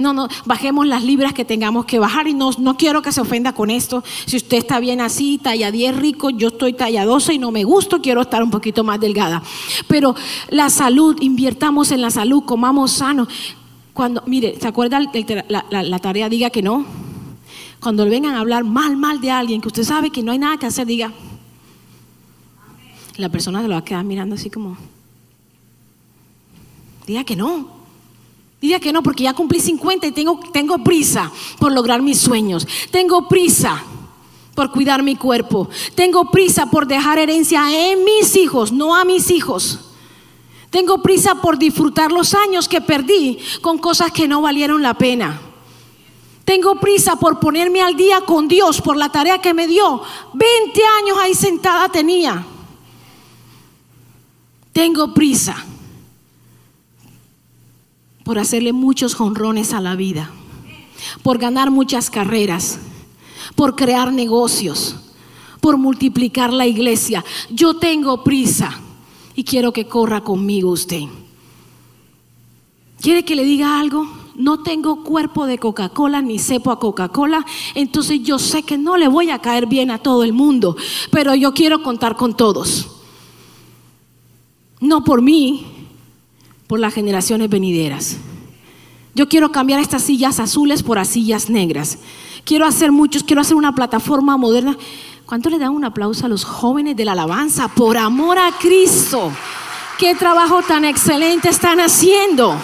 [0.00, 3.20] No, no, bajemos las libras que tengamos que bajar y no, no quiero que se
[3.20, 4.02] ofenda con esto.
[4.24, 7.64] Si usted está bien así, talla 10 rico, yo estoy talla 12 y no me
[7.64, 9.42] gusto, quiero estar un poquito más delgada.
[9.88, 10.14] Pero
[10.48, 13.28] la salud, invirtamos en la salud, comamos sano.
[13.92, 15.00] Cuando, mire, ¿se acuerda
[15.48, 16.30] la, la tarea?
[16.30, 16.86] Diga que no.
[17.78, 20.56] Cuando vengan a hablar mal, mal de alguien, que usted sabe que no hay nada
[20.56, 21.12] que hacer, diga,
[23.16, 24.76] la persona se lo va a quedar mirando así como,
[27.06, 27.80] diga que no.
[28.60, 32.68] Diga que no, porque ya cumplí 50 y tengo, prisa por lograr mis sueños.
[32.90, 33.82] Tengo prisa
[34.54, 35.70] por cuidar mi cuerpo.
[35.94, 39.80] Tengo prisa por dejar herencia en mis hijos, no a mis hijos.
[40.68, 45.40] Tengo prisa por disfrutar los años que perdí con cosas que no valieron la pena.
[46.44, 50.02] Tengo prisa por ponerme al día con Dios por la tarea que me dio.
[50.34, 52.44] 20 años ahí sentada tenía.
[54.72, 55.64] Tengo prisa
[58.24, 60.30] por hacerle muchos jonrones a la vida,
[61.22, 62.78] por ganar muchas carreras,
[63.56, 64.96] por crear negocios,
[65.60, 67.24] por multiplicar la iglesia.
[67.50, 68.80] Yo tengo prisa
[69.34, 71.02] y quiero que corra conmigo usted.
[73.00, 74.06] ¿Quiere que le diga algo?
[74.36, 79.08] No tengo cuerpo de Coca-Cola ni sepo a Coca-Cola, entonces yo sé que no le
[79.08, 80.76] voy a caer bien a todo el mundo,
[81.10, 82.99] pero yo quiero contar con todos.
[84.80, 85.66] No por mí,
[86.66, 88.16] por las generaciones venideras.
[89.14, 91.98] Yo quiero cambiar estas sillas azules por sillas negras.
[92.44, 94.76] Quiero hacer muchos, quiero hacer una plataforma moderna.
[95.26, 97.68] ¿Cuánto le dan un aplauso a los jóvenes de la alabanza?
[97.68, 99.30] Por amor a Cristo.
[99.98, 102.56] ¿Qué trabajo tan excelente están haciendo?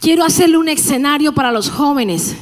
[0.00, 2.34] Quiero hacerle un escenario para los jóvenes.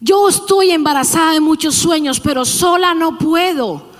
[0.00, 3.95] Yo estoy embarazada de muchos sueños, pero sola no puedo.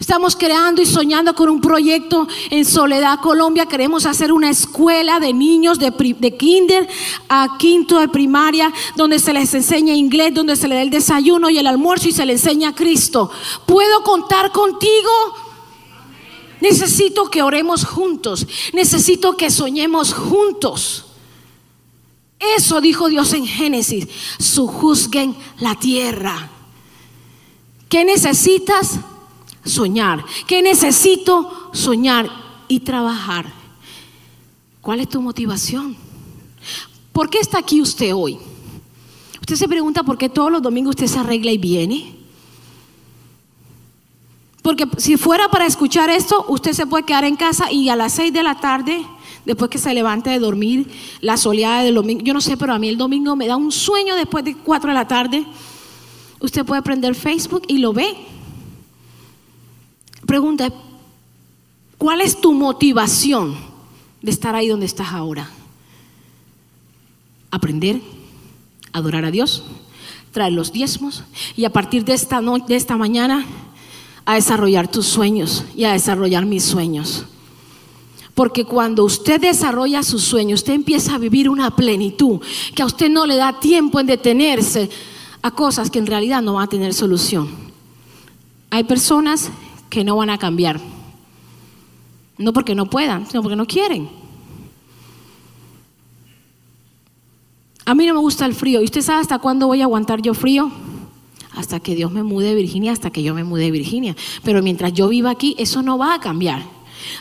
[0.00, 3.66] Estamos creando y soñando con un proyecto en Soledad, Colombia.
[3.66, 5.92] Queremos hacer una escuela de niños de,
[6.38, 6.88] kinder
[7.28, 11.50] a quinto de primaria, donde se les enseña inglés, donde se les dé el desayuno
[11.50, 13.30] y el almuerzo y se les enseña a Cristo.
[13.66, 15.10] ¿Puedo contar contigo?
[16.62, 18.46] Necesito que oremos juntos.
[18.72, 21.04] Necesito que soñemos juntos.
[22.56, 24.08] Eso dijo Dios en Génesis.
[24.38, 26.48] Sujuzguen la tierra.
[27.90, 28.98] ¿Qué necesitas?
[29.64, 30.24] Soñar.
[30.46, 31.70] ¿Qué necesito?
[31.72, 32.28] Soñar
[32.68, 33.46] y trabajar.
[34.80, 35.96] ¿Cuál es tu motivación?
[37.12, 38.38] ¿Por qué está aquí usted hoy?
[39.40, 42.16] Usted se pregunta por qué todos los domingos usted se arregla y viene.
[44.62, 48.12] Porque si fuera para escuchar esto, usted se puede quedar en casa y a las
[48.12, 49.04] seis de la tarde,
[49.44, 50.86] después que se levante de dormir,
[51.20, 53.72] la soleada del domingo, yo no sé, pero a mí el domingo me da un
[53.72, 55.44] sueño después de cuatro de la tarde.
[56.40, 58.16] Usted puede prender Facebook y lo ve
[60.30, 60.72] pregunta,
[61.98, 63.56] ¿cuál es tu motivación
[64.22, 65.50] de estar ahí donde estás ahora?
[67.50, 68.00] Aprender,
[68.92, 69.64] adorar a Dios,
[70.30, 71.24] traer los diezmos
[71.56, 73.44] y a partir de esta, de esta mañana
[74.24, 77.24] a desarrollar tus sueños y a desarrollar mis sueños.
[78.32, 82.40] Porque cuando usted desarrolla sus sueños, usted empieza a vivir una plenitud
[82.76, 84.90] que a usted no le da tiempo en detenerse
[85.42, 87.48] a cosas que en realidad no van a tener solución.
[88.70, 89.50] Hay personas
[89.90, 90.80] que no van a cambiar.
[92.38, 94.08] No porque no puedan, sino porque no quieren.
[97.84, 98.80] A mí no me gusta el frío.
[98.80, 100.70] ¿Y usted sabe hasta cuándo voy a aguantar yo frío?
[101.52, 104.16] Hasta que Dios me mude de Virginia, hasta que yo me mude de Virginia.
[104.44, 106.64] Pero mientras yo viva aquí, eso no va a cambiar.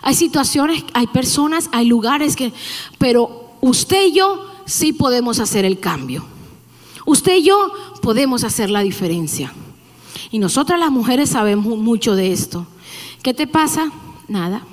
[0.04, 2.54] Hay situaciones, hay personas, hay lugares que...
[2.98, 6.24] Pero usted y yo sí podemos hacer el cambio.
[7.06, 9.52] Usted y yo podemos hacer la diferencia.
[10.32, 12.68] Y nosotras las mujeres sabemos mucho de esto.
[13.24, 13.92] ¿Qué te pasa?
[14.28, 14.64] Nada.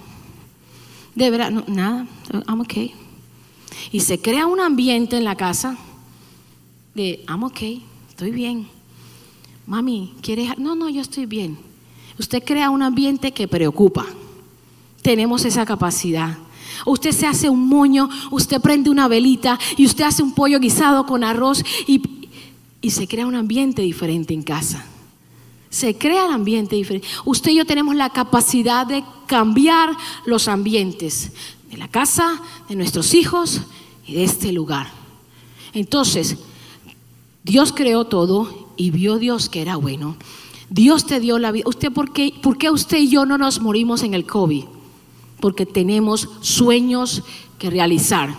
[1.14, 2.06] De verdad, nada.
[2.46, 2.92] I'm okay.
[3.90, 5.76] Y se crea un ambiente en la casa
[6.94, 8.68] de, I'm okay, estoy bien.
[9.66, 10.58] Mami, ¿quieres?
[10.58, 11.58] No, no, yo estoy bien.
[12.18, 14.06] Usted crea un ambiente que preocupa.
[15.02, 16.38] Tenemos esa capacidad.
[16.84, 21.06] Usted se hace un moño, usted prende una velita y usted hace un pollo guisado
[21.06, 22.02] con arroz y,
[22.82, 24.86] y se crea un ambiente diferente en casa.
[25.70, 27.06] Se crea el ambiente diferente.
[27.24, 29.90] Usted y yo tenemos la capacidad de cambiar
[30.24, 31.32] los ambientes
[31.70, 33.62] de la casa, de nuestros hijos
[34.06, 34.90] y de este lugar.
[35.72, 36.36] Entonces,
[37.42, 40.16] Dios creó todo y vio Dios que era bueno.
[40.68, 41.68] Dios te dio la vida.
[41.68, 44.64] ¿Usted por qué, por qué usted y yo no nos morimos en el COVID?
[45.40, 47.22] Porque tenemos sueños
[47.58, 48.34] que realizar.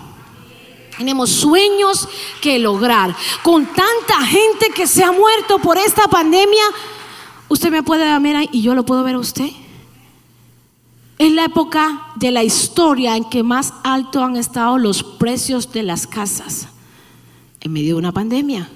[0.98, 2.10] Tenemos sueños
[2.42, 3.16] que lograr.
[3.44, 6.64] Con tanta gente que se ha muerto por esta pandemia,
[7.50, 9.50] usted me puede ver y yo lo puedo ver a usted.
[11.18, 15.84] Es la época de la historia en que más alto han estado los precios de
[15.84, 16.68] las casas
[17.62, 18.70] en medio de una pandemia.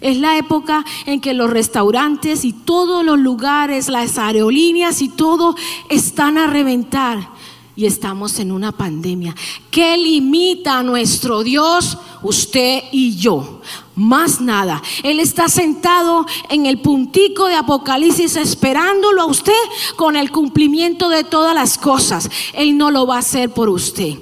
[0.00, 5.54] Es la época en que los restaurantes y todos los lugares, las aerolíneas y todo
[5.88, 7.30] están a reventar
[7.76, 9.34] y estamos en una pandemia.
[9.70, 11.96] ¿Qué limita a nuestro Dios?
[12.22, 13.60] Usted y yo.
[13.96, 14.82] Más nada.
[15.02, 19.52] Él está sentado en el puntico de Apocalipsis esperándolo a usted
[19.96, 22.30] con el cumplimiento de todas las cosas.
[22.52, 24.14] Él no lo va a hacer por usted.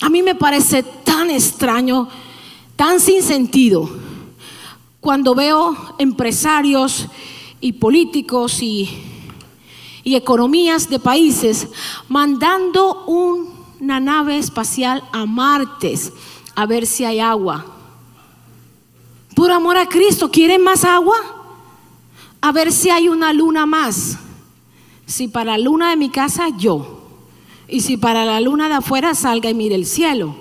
[0.00, 2.08] A mí me parece tan extraño,
[2.76, 3.88] tan sin sentido,
[5.00, 7.06] cuando veo empresarios
[7.60, 8.88] y políticos y
[10.06, 11.66] y economías de países
[12.08, 16.12] mandando una nave espacial a Martes
[16.54, 17.75] a ver si hay agua.
[19.36, 21.14] Por amor a Cristo, ¿quieren más agua?
[22.40, 24.16] A ver si hay una luna más.
[25.04, 27.02] Si para la luna de mi casa, yo.
[27.68, 30.34] Y si para la luna de afuera, salga y mire el cielo.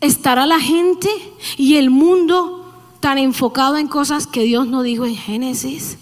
[0.00, 1.10] ¿Estará la gente
[1.58, 5.98] y el mundo tan enfocado en cosas que Dios no dijo en Génesis?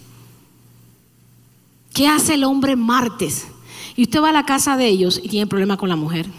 [1.95, 3.49] ¿Qué hace el hombre martes?
[3.97, 6.31] Y usted va a la casa de ellos y tiene problema con la mujer.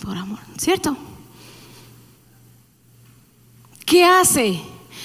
[0.00, 0.96] Por amor, ¿cierto?
[3.84, 4.60] ¿Qué hace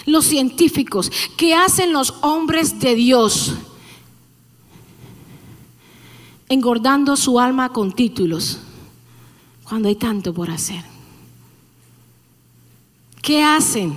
[0.05, 1.11] los científicos?
[1.37, 3.55] ¿Qué hacen los hombres de Dios?
[6.47, 8.59] Engordando su alma con títulos
[9.63, 10.83] cuando hay tanto por hacer.
[13.21, 13.95] ¿Qué hacen?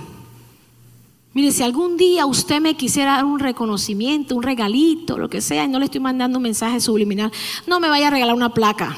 [1.33, 5.63] Mire, si algún día usted me quisiera dar un reconocimiento, un regalito, lo que sea,
[5.63, 7.31] y no le estoy mandando un mensaje subliminal,
[7.65, 8.95] no me vaya a regalar una placa.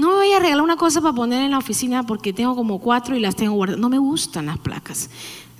[0.00, 2.78] No me vaya a regalar una cosa para poner en la oficina porque tengo como
[2.78, 3.82] cuatro y las tengo guardadas.
[3.82, 5.10] No me gustan las placas.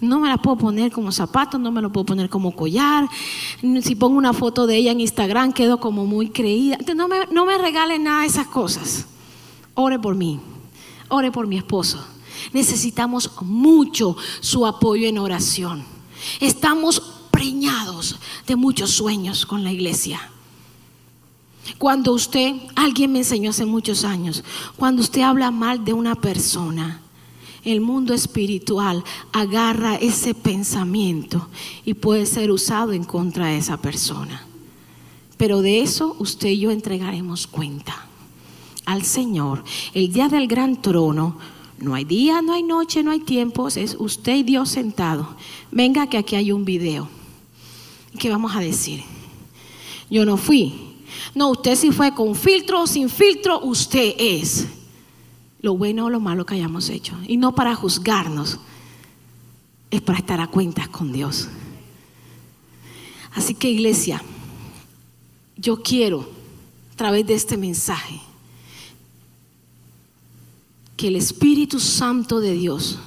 [0.01, 3.07] No me las puedo poner como zapatos, no me lo puedo poner como collar.
[3.83, 6.79] Si pongo una foto de ella en Instagram, quedo como muy creída.
[6.97, 9.05] No me, no me regalen nada de esas cosas.
[9.75, 10.41] Ore por mí.
[11.11, 12.03] Ore por mi esposo.
[12.55, 15.85] Necesitamos mucho su apoyo en oración.
[16.41, 20.31] Estamos preñados de muchos sueños con la iglesia.
[21.79, 24.45] Cuando usted, alguien me enseñó hace muchos años,
[24.77, 27.01] cuando usted habla mal de una persona,
[27.65, 31.49] el mundo espiritual agarra ese pensamiento
[31.85, 34.47] y puede ser usado en contra de esa persona.
[35.37, 38.07] Pero de eso usted y yo entregaremos cuenta
[38.85, 39.65] al Señor
[39.95, 41.39] el día del gran trono.
[41.79, 45.35] No hay día, no hay noche, no hay tiempos, es usted y Dios sentado.
[45.71, 47.09] Venga que aquí hay un video.
[48.19, 49.03] ¿Qué vamos a decir?
[50.11, 50.90] Yo no fui.
[51.35, 54.67] No, usted sí fue con filtro o sin filtro, usted es.
[55.61, 57.17] Lo bueno o lo malo que hayamos hecho.
[57.27, 58.59] Y no para juzgarnos,
[59.91, 61.49] es para estar a cuentas con Dios.
[63.35, 64.23] Así que iglesia,
[65.57, 66.29] yo quiero,
[66.93, 68.21] a través de este mensaje,
[70.97, 72.99] que el Espíritu Santo de Dios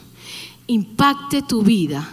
[0.67, 2.09] impacte tu vida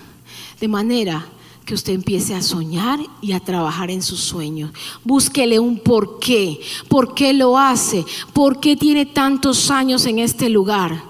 [0.60, 1.26] de manera
[1.70, 4.72] que usted empiece a soñar y a trabajar en sus sueños.
[5.04, 10.48] Búsquele un por qué, por qué lo hace, por qué tiene tantos años en este
[10.48, 11.00] lugar.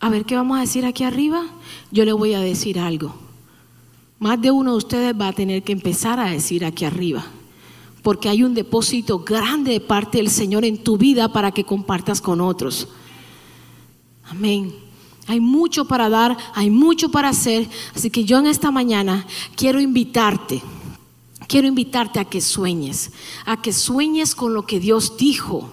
[0.00, 1.46] A ver qué vamos a decir aquí arriba.
[1.92, 3.14] Yo le voy a decir algo.
[4.18, 7.24] Más de uno de ustedes va a tener que empezar a decir aquí arriba
[8.02, 12.20] porque hay un depósito grande de parte del Señor en tu vida para que compartas
[12.20, 12.88] con otros.
[14.24, 14.83] Amén.
[15.26, 19.80] Hay mucho para dar, hay mucho para hacer, así que yo en esta mañana quiero
[19.80, 20.62] invitarte,
[21.48, 23.10] quiero invitarte a que sueñes,
[23.46, 25.70] a que sueñes con lo que Dios dijo.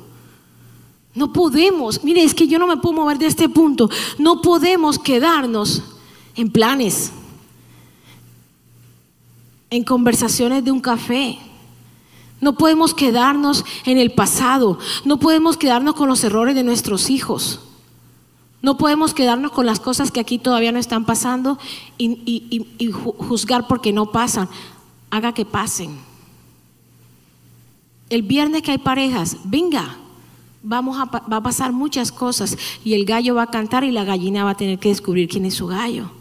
[1.13, 4.97] No podemos, mire, es que yo no me puedo mover de este punto, no podemos
[4.97, 5.83] quedarnos
[6.35, 7.11] en planes,
[9.69, 11.37] en conversaciones de un café.
[12.39, 17.59] No podemos quedarnos en el pasado, no podemos quedarnos con los errores de nuestros hijos.
[18.61, 21.57] No podemos quedarnos con las cosas que aquí todavía no están pasando
[21.97, 24.49] y, juzgar porque no pasan.
[25.09, 25.97] Haga que pasen.
[28.09, 29.97] El viernes que hay parejas, venga,
[30.61, 34.03] vamos a, va a pasar muchas cosas y el gallo va a cantar y la
[34.03, 36.11] gallina va a tener que descubrir quién es su gallo.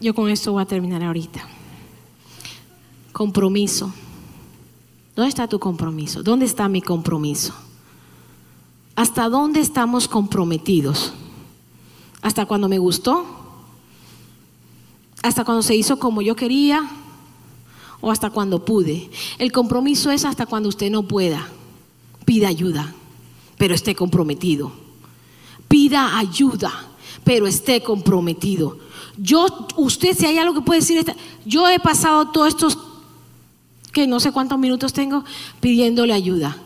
[0.00, 1.61] Yo con esto voy a terminar ahorita.
[3.22, 3.92] Compromiso.
[5.14, 6.24] ¿Dónde está tu compromiso?
[6.24, 7.54] ¿Dónde está mi compromiso?
[8.96, 11.12] ¿Hasta dónde estamos comprometidos?
[12.20, 13.24] ¿Hasta cuando me gustó?
[15.22, 16.90] ¿Hasta cuando se hizo como yo quería?
[18.00, 19.08] ¿O hasta cuando pude?
[19.38, 21.48] El compromiso es hasta cuando usted no pueda.
[22.24, 22.92] Pida ayuda,
[23.56, 24.72] pero esté comprometido.
[25.68, 26.72] Pida ayuda,
[27.22, 28.78] pero esté comprometido.
[29.16, 29.46] Yo,
[29.76, 31.04] usted, si hay algo que puede decir,
[31.46, 32.91] yo he pasado todos estos
[33.92, 35.24] que no sé cuántos minutos tengo
[35.60, 36.56] pidiéndole ayuda.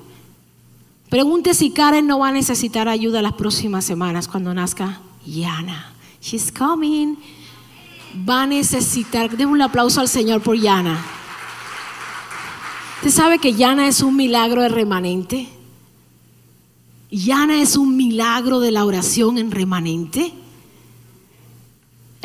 [1.08, 5.92] Pregunte si Karen no va a necesitar ayuda las próximas semanas cuando nazca Yana.
[6.20, 7.16] She's coming.
[8.28, 10.98] Va a necesitar, déme un aplauso al Señor por Yana.
[12.96, 15.48] ¿Usted sabe que Yana es un milagro de remanente?
[17.10, 20.32] Yana es un milagro de la oración en remanente.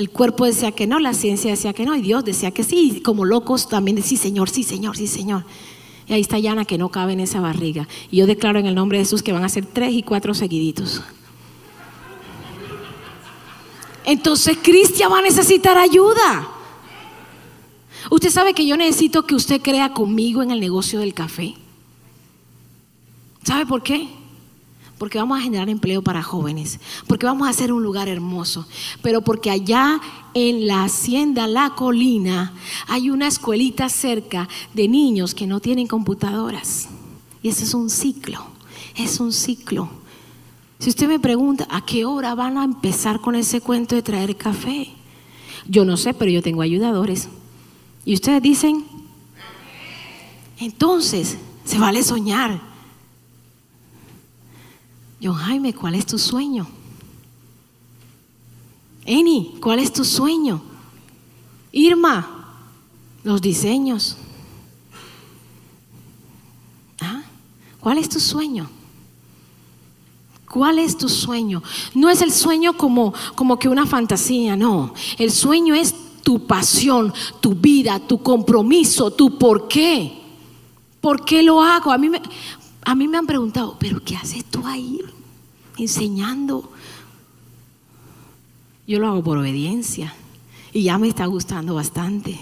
[0.02, 2.93] El cuerpo decía que no, la ciencia decía que no, y Dios decía que sí,
[2.95, 5.45] y como locos también decía, sí, Señor, sí, Señor, sí, Señor.
[6.08, 7.88] Y ahí está Yana que no cabe en esa barriga.
[8.10, 10.34] Y yo declaro en el nombre de Jesús que van a ser tres y cuatro
[10.34, 11.04] seguiditos.
[14.04, 16.49] Entonces Cristian va a necesitar ayuda.
[18.10, 21.54] Usted sabe que yo necesito que usted crea conmigo en el negocio del café.
[23.43, 24.10] ¿Sabe por qué?
[25.02, 28.68] Porque vamos a generar empleo para jóvenes, porque vamos a hacer un lugar hermoso,
[29.02, 29.99] pero porque allá
[30.36, 32.54] en la hacienda La Colina
[32.88, 36.88] hay una escuelita cerca de niños que no tienen computadoras.
[37.41, 38.45] Y ese es un ciclo,
[38.95, 39.89] es un ciclo.
[40.78, 44.38] Si usted me pregunta, ¿a qué hora van a empezar con ese cuento de traer
[44.38, 44.88] café?
[45.68, 47.28] Yo no sé, pero yo tengo ayudadores.
[48.06, 48.86] Y ustedes dicen,
[50.60, 52.70] entonces, se vale soñar.
[55.22, 56.67] John Jaime, ¿cuál es tu sueño?
[59.05, 60.61] Eni, ¿cuál es tu sueño?
[61.72, 62.55] Irma,
[63.24, 64.17] los diseños.
[66.99, 67.24] ¿Ah?
[67.80, 68.69] ¿Cuál es tu sueño?
[70.49, 71.63] ¿Cuál es tu sueño?
[71.93, 74.93] No es el sueño como, como que una fantasía, no.
[75.17, 80.19] El sueño es tu pasión, tu vida, tu compromiso, tu por qué.
[80.99, 81.91] ¿Por qué lo hago?
[81.91, 82.22] A mí me,
[82.84, 84.99] a mí me han preguntado, pero ¿qué haces tú ahí
[85.77, 86.71] enseñando?
[88.88, 90.13] Yo lo hago por obediencia
[90.73, 92.39] y ya me está gustando bastante.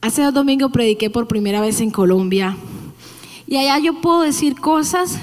[0.00, 2.56] Hace dos domingos prediqué por primera vez en Colombia
[3.46, 5.18] y allá yo puedo decir cosas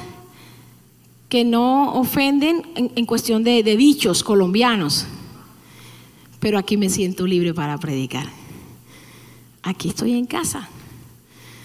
[1.30, 5.06] que no ofenden en, cuestión de, dichos colombianos,
[6.40, 8.28] pero aquí me siento libre para predicar.
[9.62, 10.70] Aquí estoy en casa.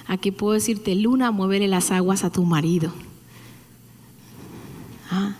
[0.07, 2.93] Aquí puedo decirte, Luna, muévele las aguas a tu marido.
[5.11, 5.37] ¿Ah?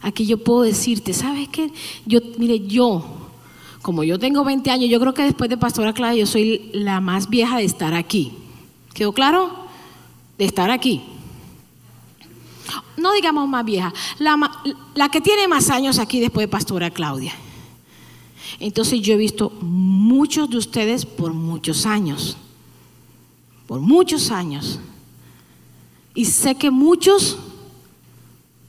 [0.00, 1.72] Aquí yo puedo decirte, ¿sabes qué?
[2.06, 3.04] Yo, mire, yo,
[3.82, 7.00] como yo tengo 20 años, yo creo que después de Pastora Clara yo soy la
[7.00, 8.32] más vieja de estar aquí.
[8.94, 9.66] ¿Quedó claro?
[10.38, 11.02] De estar aquí.
[12.96, 14.36] No digamos más vieja, la,
[14.94, 17.32] la que tiene más años aquí después de Pastora Claudia.
[18.60, 22.36] Entonces yo he visto muchos de ustedes por muchos años
[23.68, 24.80] por muchos años.
[26.14, 27.38] Y sé que muchos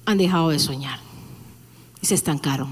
[0.05, 0.99] han dejado de soñar
[2.01, 2.69] y se estancaron.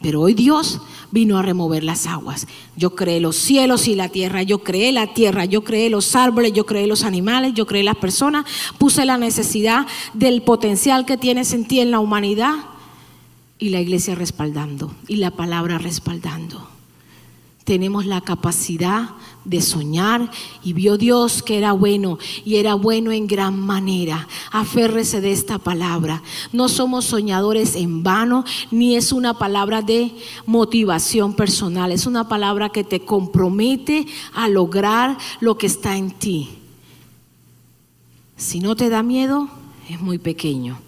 [0.00, 2.46] Pero hoy Dios vino a remover las aguas.
[2.76, 6.52] Yo creé los cielos y la tierra, yo creé la tierra, yo creé los árboles,
[6.52, 8.46] yo creé los animales, yo creé las personas,
[8.78, 12.54] puse la necesidad del potencial que tienes en ti en la humanidad
[13.58, 16.76] y la iglesia respaldando y la palabra respaldando
[17.66, 19.10] tenemos la capacidad
[19.46, 20.30] de soñar
[20.62, 24.28] y vio Dios que era bueno y era bueno en gran manera.
[24.50, 26.22] Aférrese de esta palabra.
[26.52, 30.12] No somos soñadores en vano, ni es una palabra de
[30.44, 36.50] motivación personal, es una palabra que te compromete a lograr lo que está en ti.
[38.36, 39.48] Si no te da miedo,
[39.88, 40.78] es muy pequeño.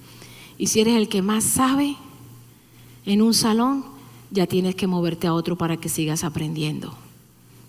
[0.59, 1.97] Y si eres el que más sabe
[3.07, 3.85] en un salón,
[4.31, 6.95] ya tienes que moverte a otro para que sigas aprendiendo.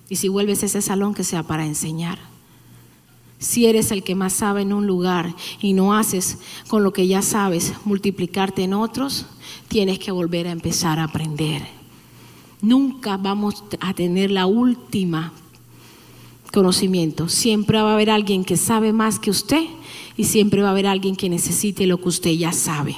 [0.09, 2.19] Y si vuelves a ese salón, que sea para enseñar.
[3.39, 7.07] Si eres el que más sabe en un lugar y no haces con lo que
[7.07, 9.27] ya sabes multiplicarte en otros,
[9.69, 11.65] tienes que volver a empezar a aprender.
[12.61, 15.31] Nunca vamos a tener la última
[16.51, 17.29] conocimiento.
[17.29, 19.65] Siempre va a haber alguien que sabe más que usted
[20.17, 22.97] y siempre va a haber alguien que necesite lo que usted ya sabe.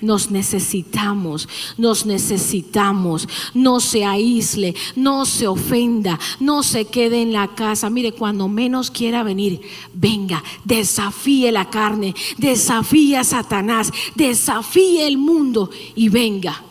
[0.00, 3.28] Nos necesitamos, nos necesitamos.
[3.54, 7.90] No se aísle, no se ofenda, no se quede en la casa.
[7.90, 9.60] Mire, cuando menos quiera venir,
[9.94, 16.62] venga, desafíe la carne, desafíe a Satanás, desafíe el mundo y venga,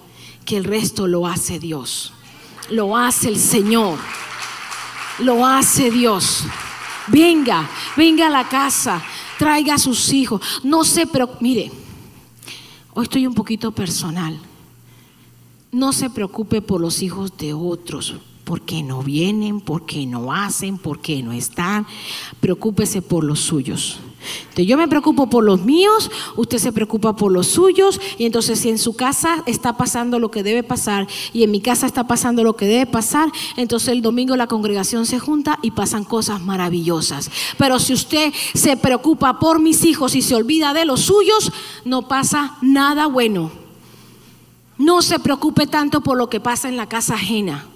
[0.45, 2.13] que el resto lo hace Dios.
[2.69, 3.97] Lo hace el Señor.
[5.19, 6.43] Lo hace Dios.
[7.07, 9.03] Venga, venga a la casa,
[9.38, 10.41] traiga a sus hijos.
[10.63, 11.71] No se pero mire,
[12.96, 14.39] Hoy estoy un poquito personal.
[15.72, 21.24] No se preocupe por los hijos de otros, porque no vienen, porque no hacen, porque
[21.24, 21.88] no están.
[22.39, 24.00] Preocúpese por los suyos.
[24.41, 28.59] Entonces yo me preocupo por los míos, usted se preocupa por los suyos, y entonces
[28.59, 32.07] si en su casa está pasando lo que debe pasar y en mi casa está
[32.07, 36.41] pasando lo que debe pasar, entonces el domingo la congregación se junta y pasan cosas
[36.41, 37.30] maravillosas.
[37.57, 41.51] Pero si usted se preocupa por mis hijos y se olvida de los suyos,
[41.86, 43.51] no pasa nada bueno.
[44.78, 47.67] No se preocupe tanto por lo que pasa en la casa ajena.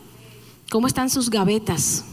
[0.69, 2.03] ¿Cómo están sus gavetas?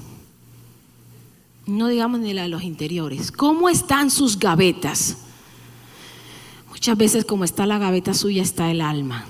[1.66, 5.18] No digamos ni la de los interiores, ¿cómo están sus gavetas?
[6.70, 9.24] Muchas veces como está la gaveta suya está el alma.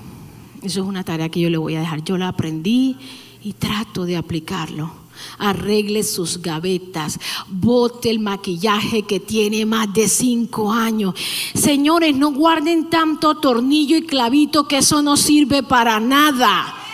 [0.61, 2.03] Eso es una tarea que yo le voy a dejar.
[2.03, 2.97] Yo la aprendí
[3.43, 4.91] y trato de aplicarlo.
[5.37, 11.13] Arregle sus gavetas, bote el maquillaje que tiene más de cinco años.
[11.53, 16.84] Señores, no guarden tanto tornillo y clavito que eso no sirve para nada.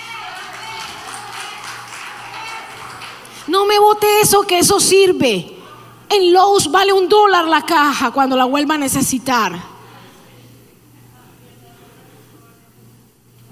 [3.51, 5.45] No me bote eso, que eso sirve.
[6.09, 9.61] En Lowe's vale un dólar la caja cuando la vuelva a necesitar.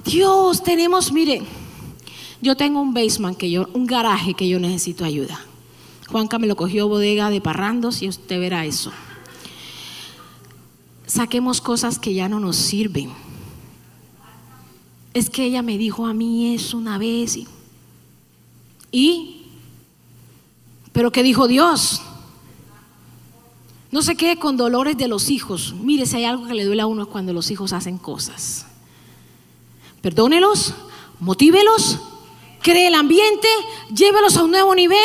[0.06, 1.42] Dios, tenemos, mire,
[2.40, 5.38] yo tengo un basement que yo, un garaje que yo necesito ayuda.
[6.08, 8.94] Juanca me lo cogió bodega de parrandos y usted verá eso.
[11.08, 13.12] Saquemos cosas que ya no nos sirven.
[15.14, 17.48] Es que ella me dijo a mí eso una vez y,
[18.94, 19.39] y
[21.00, 22.02] pero ¿qué dijo Dios?
[23.90, 25.74] No se quede con dolores de los hijos.
[25.82, 28.66] Mire, si hay algo que le duele a uno es cuando los hijos hacen cosas.
[30.02, 30.74] Perdónelos,
[31.22, 32.00] motívelos,
[32.62, 33.48] cree el ambiente,
[33.96, 35.00] llévelos a un nuevo nivel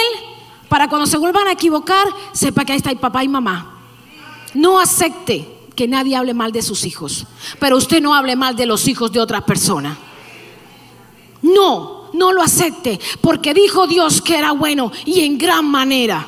[0.68, 3.78] para cuando se vuelvan a equivocar, sepa que ahí está el papá y mamá.
[4.52, 7.24] No acepte que nadie hable mal de sus hijos,
[7.60, 9.96] pero usted no hable mal de los hijos de otra persona.
[11.40, 16.26] No, no lo acepte, porque dijo Dios que era bueno y en gran manera.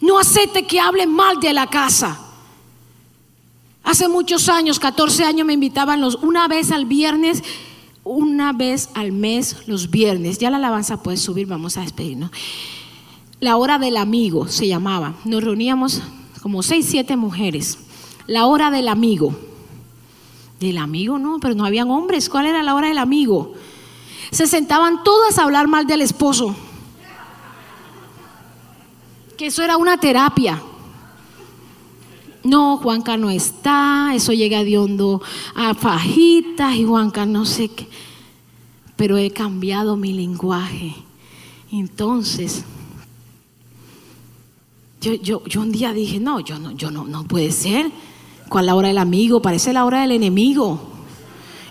[0.00, 2.20] No acepte que hable mal de la casa.
[3.82, 7.44] Hace muchos años, 14 años, me invitaban los, una vez al viernes,
[8.02, 10.38] una vez al mes los viernes.
[10.38, 12.30] Ya la alabanza puede subir, vamos a despedirnos.
[13.40, 15.16] La hora del amigo se llamaba.
[15.24, 16.02] Nos reuníamos
[16.42, 17.78] como seis, siete mujeres.
[18.26, 19.36] La hora del amigo.
[20.60, 22.30] Del amigo no, pero no habían hombres.
[22.30, 23.54] ¿Cuál era la hora del amigo?
[24.34, 26.56] Se sentaban todas a hablar mal del esposo.
[29.36, 30.60] Que eso era una terapia.
[32.42, 35.22] No, Juanca no está, eso llega de hondo
[35.54, 37.88] a fajitas y Juanca no sé qué.
[38.96, 40.96] Pero he cambiado mi lenguaje.
[41.70, 42.64] Entonces,
[45.00, 47.90] yo, yo, yo un día dije, no, yo no, yo no, no puede ser.
[48.48, 49.40] ¿Cuál la hora del amigo?
[49.40, 50.93] Parece la hora del enemigo.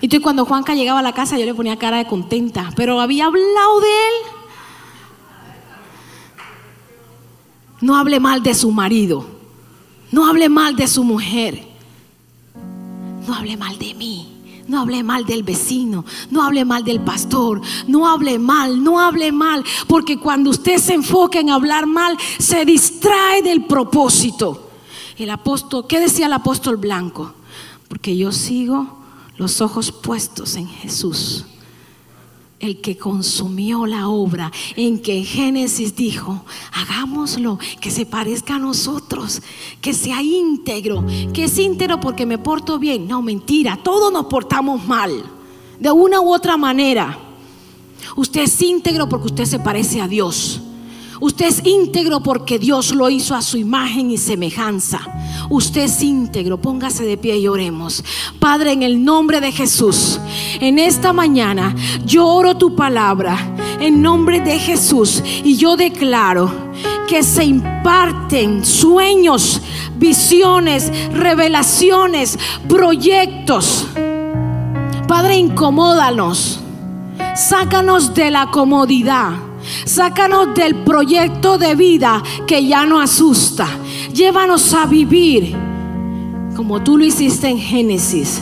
[0.04, 2.99] Y entonces cuando Juanca llegaba a la casa yo le ponía cara de contenta, pero
[2.99, 4.14] había hablado de él.
[7.80, 9.26] No hable mal de su marido,
[10.12, 11.64] no hable mal de su mujer,
[13.26, 14.30] no hable mal de mí,
[14.68, 19.32] No hable mal del vecino, no hable mal del pastor, no hable mal, no hable
[19.32, 24.70] mal, porque cuando usted se enfoca en hablar mal, se distrae del propósito.
[25.18, 27.34] El apóstol, ¿qué decía el apóstol blanco?
[27.88, 29.03] Porque yo sigo
[29.38, 31.45] los ojos puestos en Jesús
[32.63, 39.41] el que consumió la obra, en que Génesis dijo, hagámoslo, que se parezca a nosotros,
[39.81, 43.05] que sea íntegro, que es íntegro porque me porto bien.
[43.05, 45.25] No, mentira, todos nos portamos mal,
[45.77, 47.19] de una u otra manera.
[48.15, 50.61] Usted es íntegro porque usted se parece a Dios.
[51.20, 54.99] Usted es íntegro porque Dios lo hizo a su imagen y semejanza.
[55.49, 56.57] Usted es íntegro.
[56.57, 58.03] Póngase de pie y oremos.
[58.39, 60.20] Padre, en el nombre de Jesús,
[60.59, 63.38] en esta mañana yo oro tu palabra
[63.80, 66.51] en nombre de Jesús y yo declaro
[67.07, 69.61] que se imparten sueños,
[69.97, 73.88] visiones, revelaciones, proyectos.
[75.07, 76.59] Padre, incomódanos.
[77.36, 79.34] Sácanos de la comodidad.
[79.86, 83.68] Sácanos del proyecto de vida que ya no asusta.
[84.14, 85.55] Llévanos a vivir
[86.55, 88.41] como tú lo hiciste en Génesis.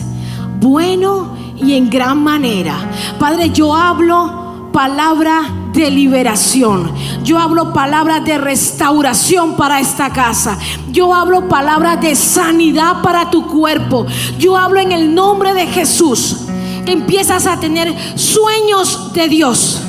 [0.60, 2.76] Bueno y en gran manera.
[3.18, 6.92] Padre, yo hablo palabra de liberación.
[7.24, 10.58] Yo hablo palabra de restauración para esta casa.
[10.90, 14.06] Yo hablo palabra de sanidad para tu cuerpo.
[14.38, 16.36] Yo hablo en el nombre de Jesús.
[16.84, 19.80] Que empiezas a tener sueños de Dios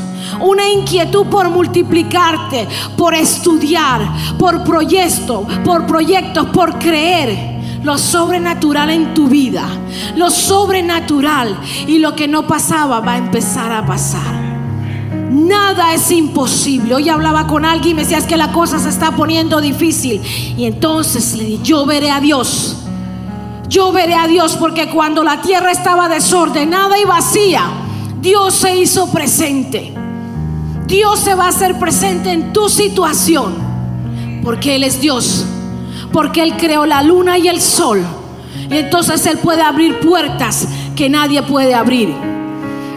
[0.44, 2.68] una inquietud por multiplicarte,
[2.98, 4.02] por estudiar,
[4.38, 9.68] por proyectos, por proyectos, por creer lo sobrenatural en tu vida,
[10.16, 14.41] lo sobrenatural y lo que no pasaba va a empezar a pasar.
[15.32, 16.96] Nada es imposible.
[16.96, 20.22] Hoy hablaba con alguien y me decía es que la cosa se está poniendo difícil.
[20.56, 22.78] Y entonces le dije, yo veré a Dios.
[23.68, 27.64] Yo veré a Dios porque cuando la tierra estaba desordenada y vacía,
[28.22, 30.03] Dios se hizo presente.
[30.86, 33.56] Dios se va a hacer presente en tu situación.
[34.44, 35.46] Porque Él es Dios.
[36.12, 38.04] Porque Él creó la luna y el sol.
[38.70, 42.14] Y entonces Él puede abrir puertas que nadie puede abrir.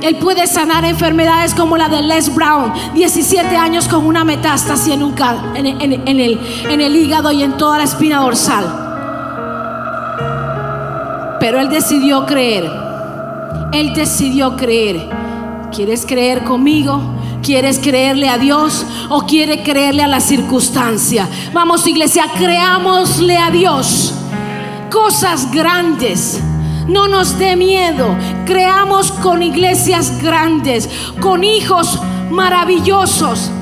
[0.03, 5.03] Él puede sanar enfermedades como la de Les Brown, 17 años con una metástasis en,
[5.03, 8.65] el, en el hígado y en toda la espina dorsal.
[11.41, 12.71] Pero Él decidió creer.
[13.73, 15.09] Él decidió creer.
[15.75, 17.01] ¿Quieres creer conmigo?
[17.47, 21.29] ¿Quieres creerle a Dios o quiere creerle a la circunstancia?
[21.53, 24.13] Vamos iglesia, creámosle a Dios
[24.91, 26.41] cosas grandes.
[26.89, 28.17] No nos dé miedo.
[28.47, 30.91] Creamos con iglesias grandes,
[31.21, 32.01] con hijos
[32.33, 33.53] maravillosos,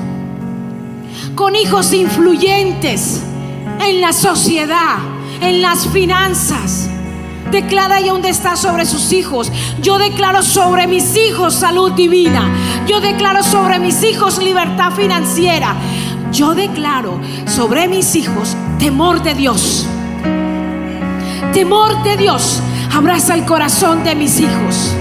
[1.35, 3.21] con hijos influyentes
[3.81, 4.97] en la sociedad,
[5.41, 6.89] en las finanzas.
[7.51, 9.51] Declara ya donde está sobre sus hijos.
[9.81, 12.49] Yo declaro sobre mis hijos salud divina.
[12.87, 15.75] Yo declaro sobre mis hijos libertad financiera.
[16.31, 19.85] Yo declaro sobre mis hijos temor de Dios.
[21.53, 22.61] Temor de Dios
[22.93, 24.95] abraza el corazón de mis hijos.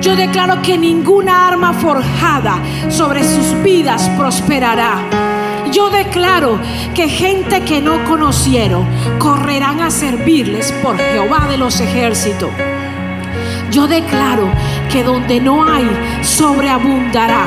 [0.00, 5.29] Yo declaro que ninguna arma forjada sobre sus vidas prosperará
[5.72, 6.58] yo declaro
[6.94, 8.86] que gente que no conocieron
[9.18, 12.50] correrán a servirles por Jehová de los ejércitos.
[13.70, 14.48] Yo declaro
[14.90, 15.88] que donde no hay,
[16.22, 17.46] sobreabundará.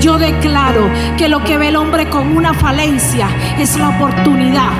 [0.00, 0.88] Yo declaro
[1.18, 3.28] que lo que ve el hombre con una falencia
[3.58, 4.70] es la oportunidad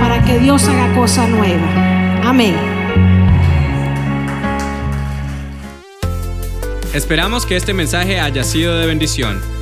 [0.00, 1.66] para que Dios haga cosa nueva.
[2.24, 2.56] Amén.
[6.92, 9.61] Esperamos que este mensaje haya sido de bendición.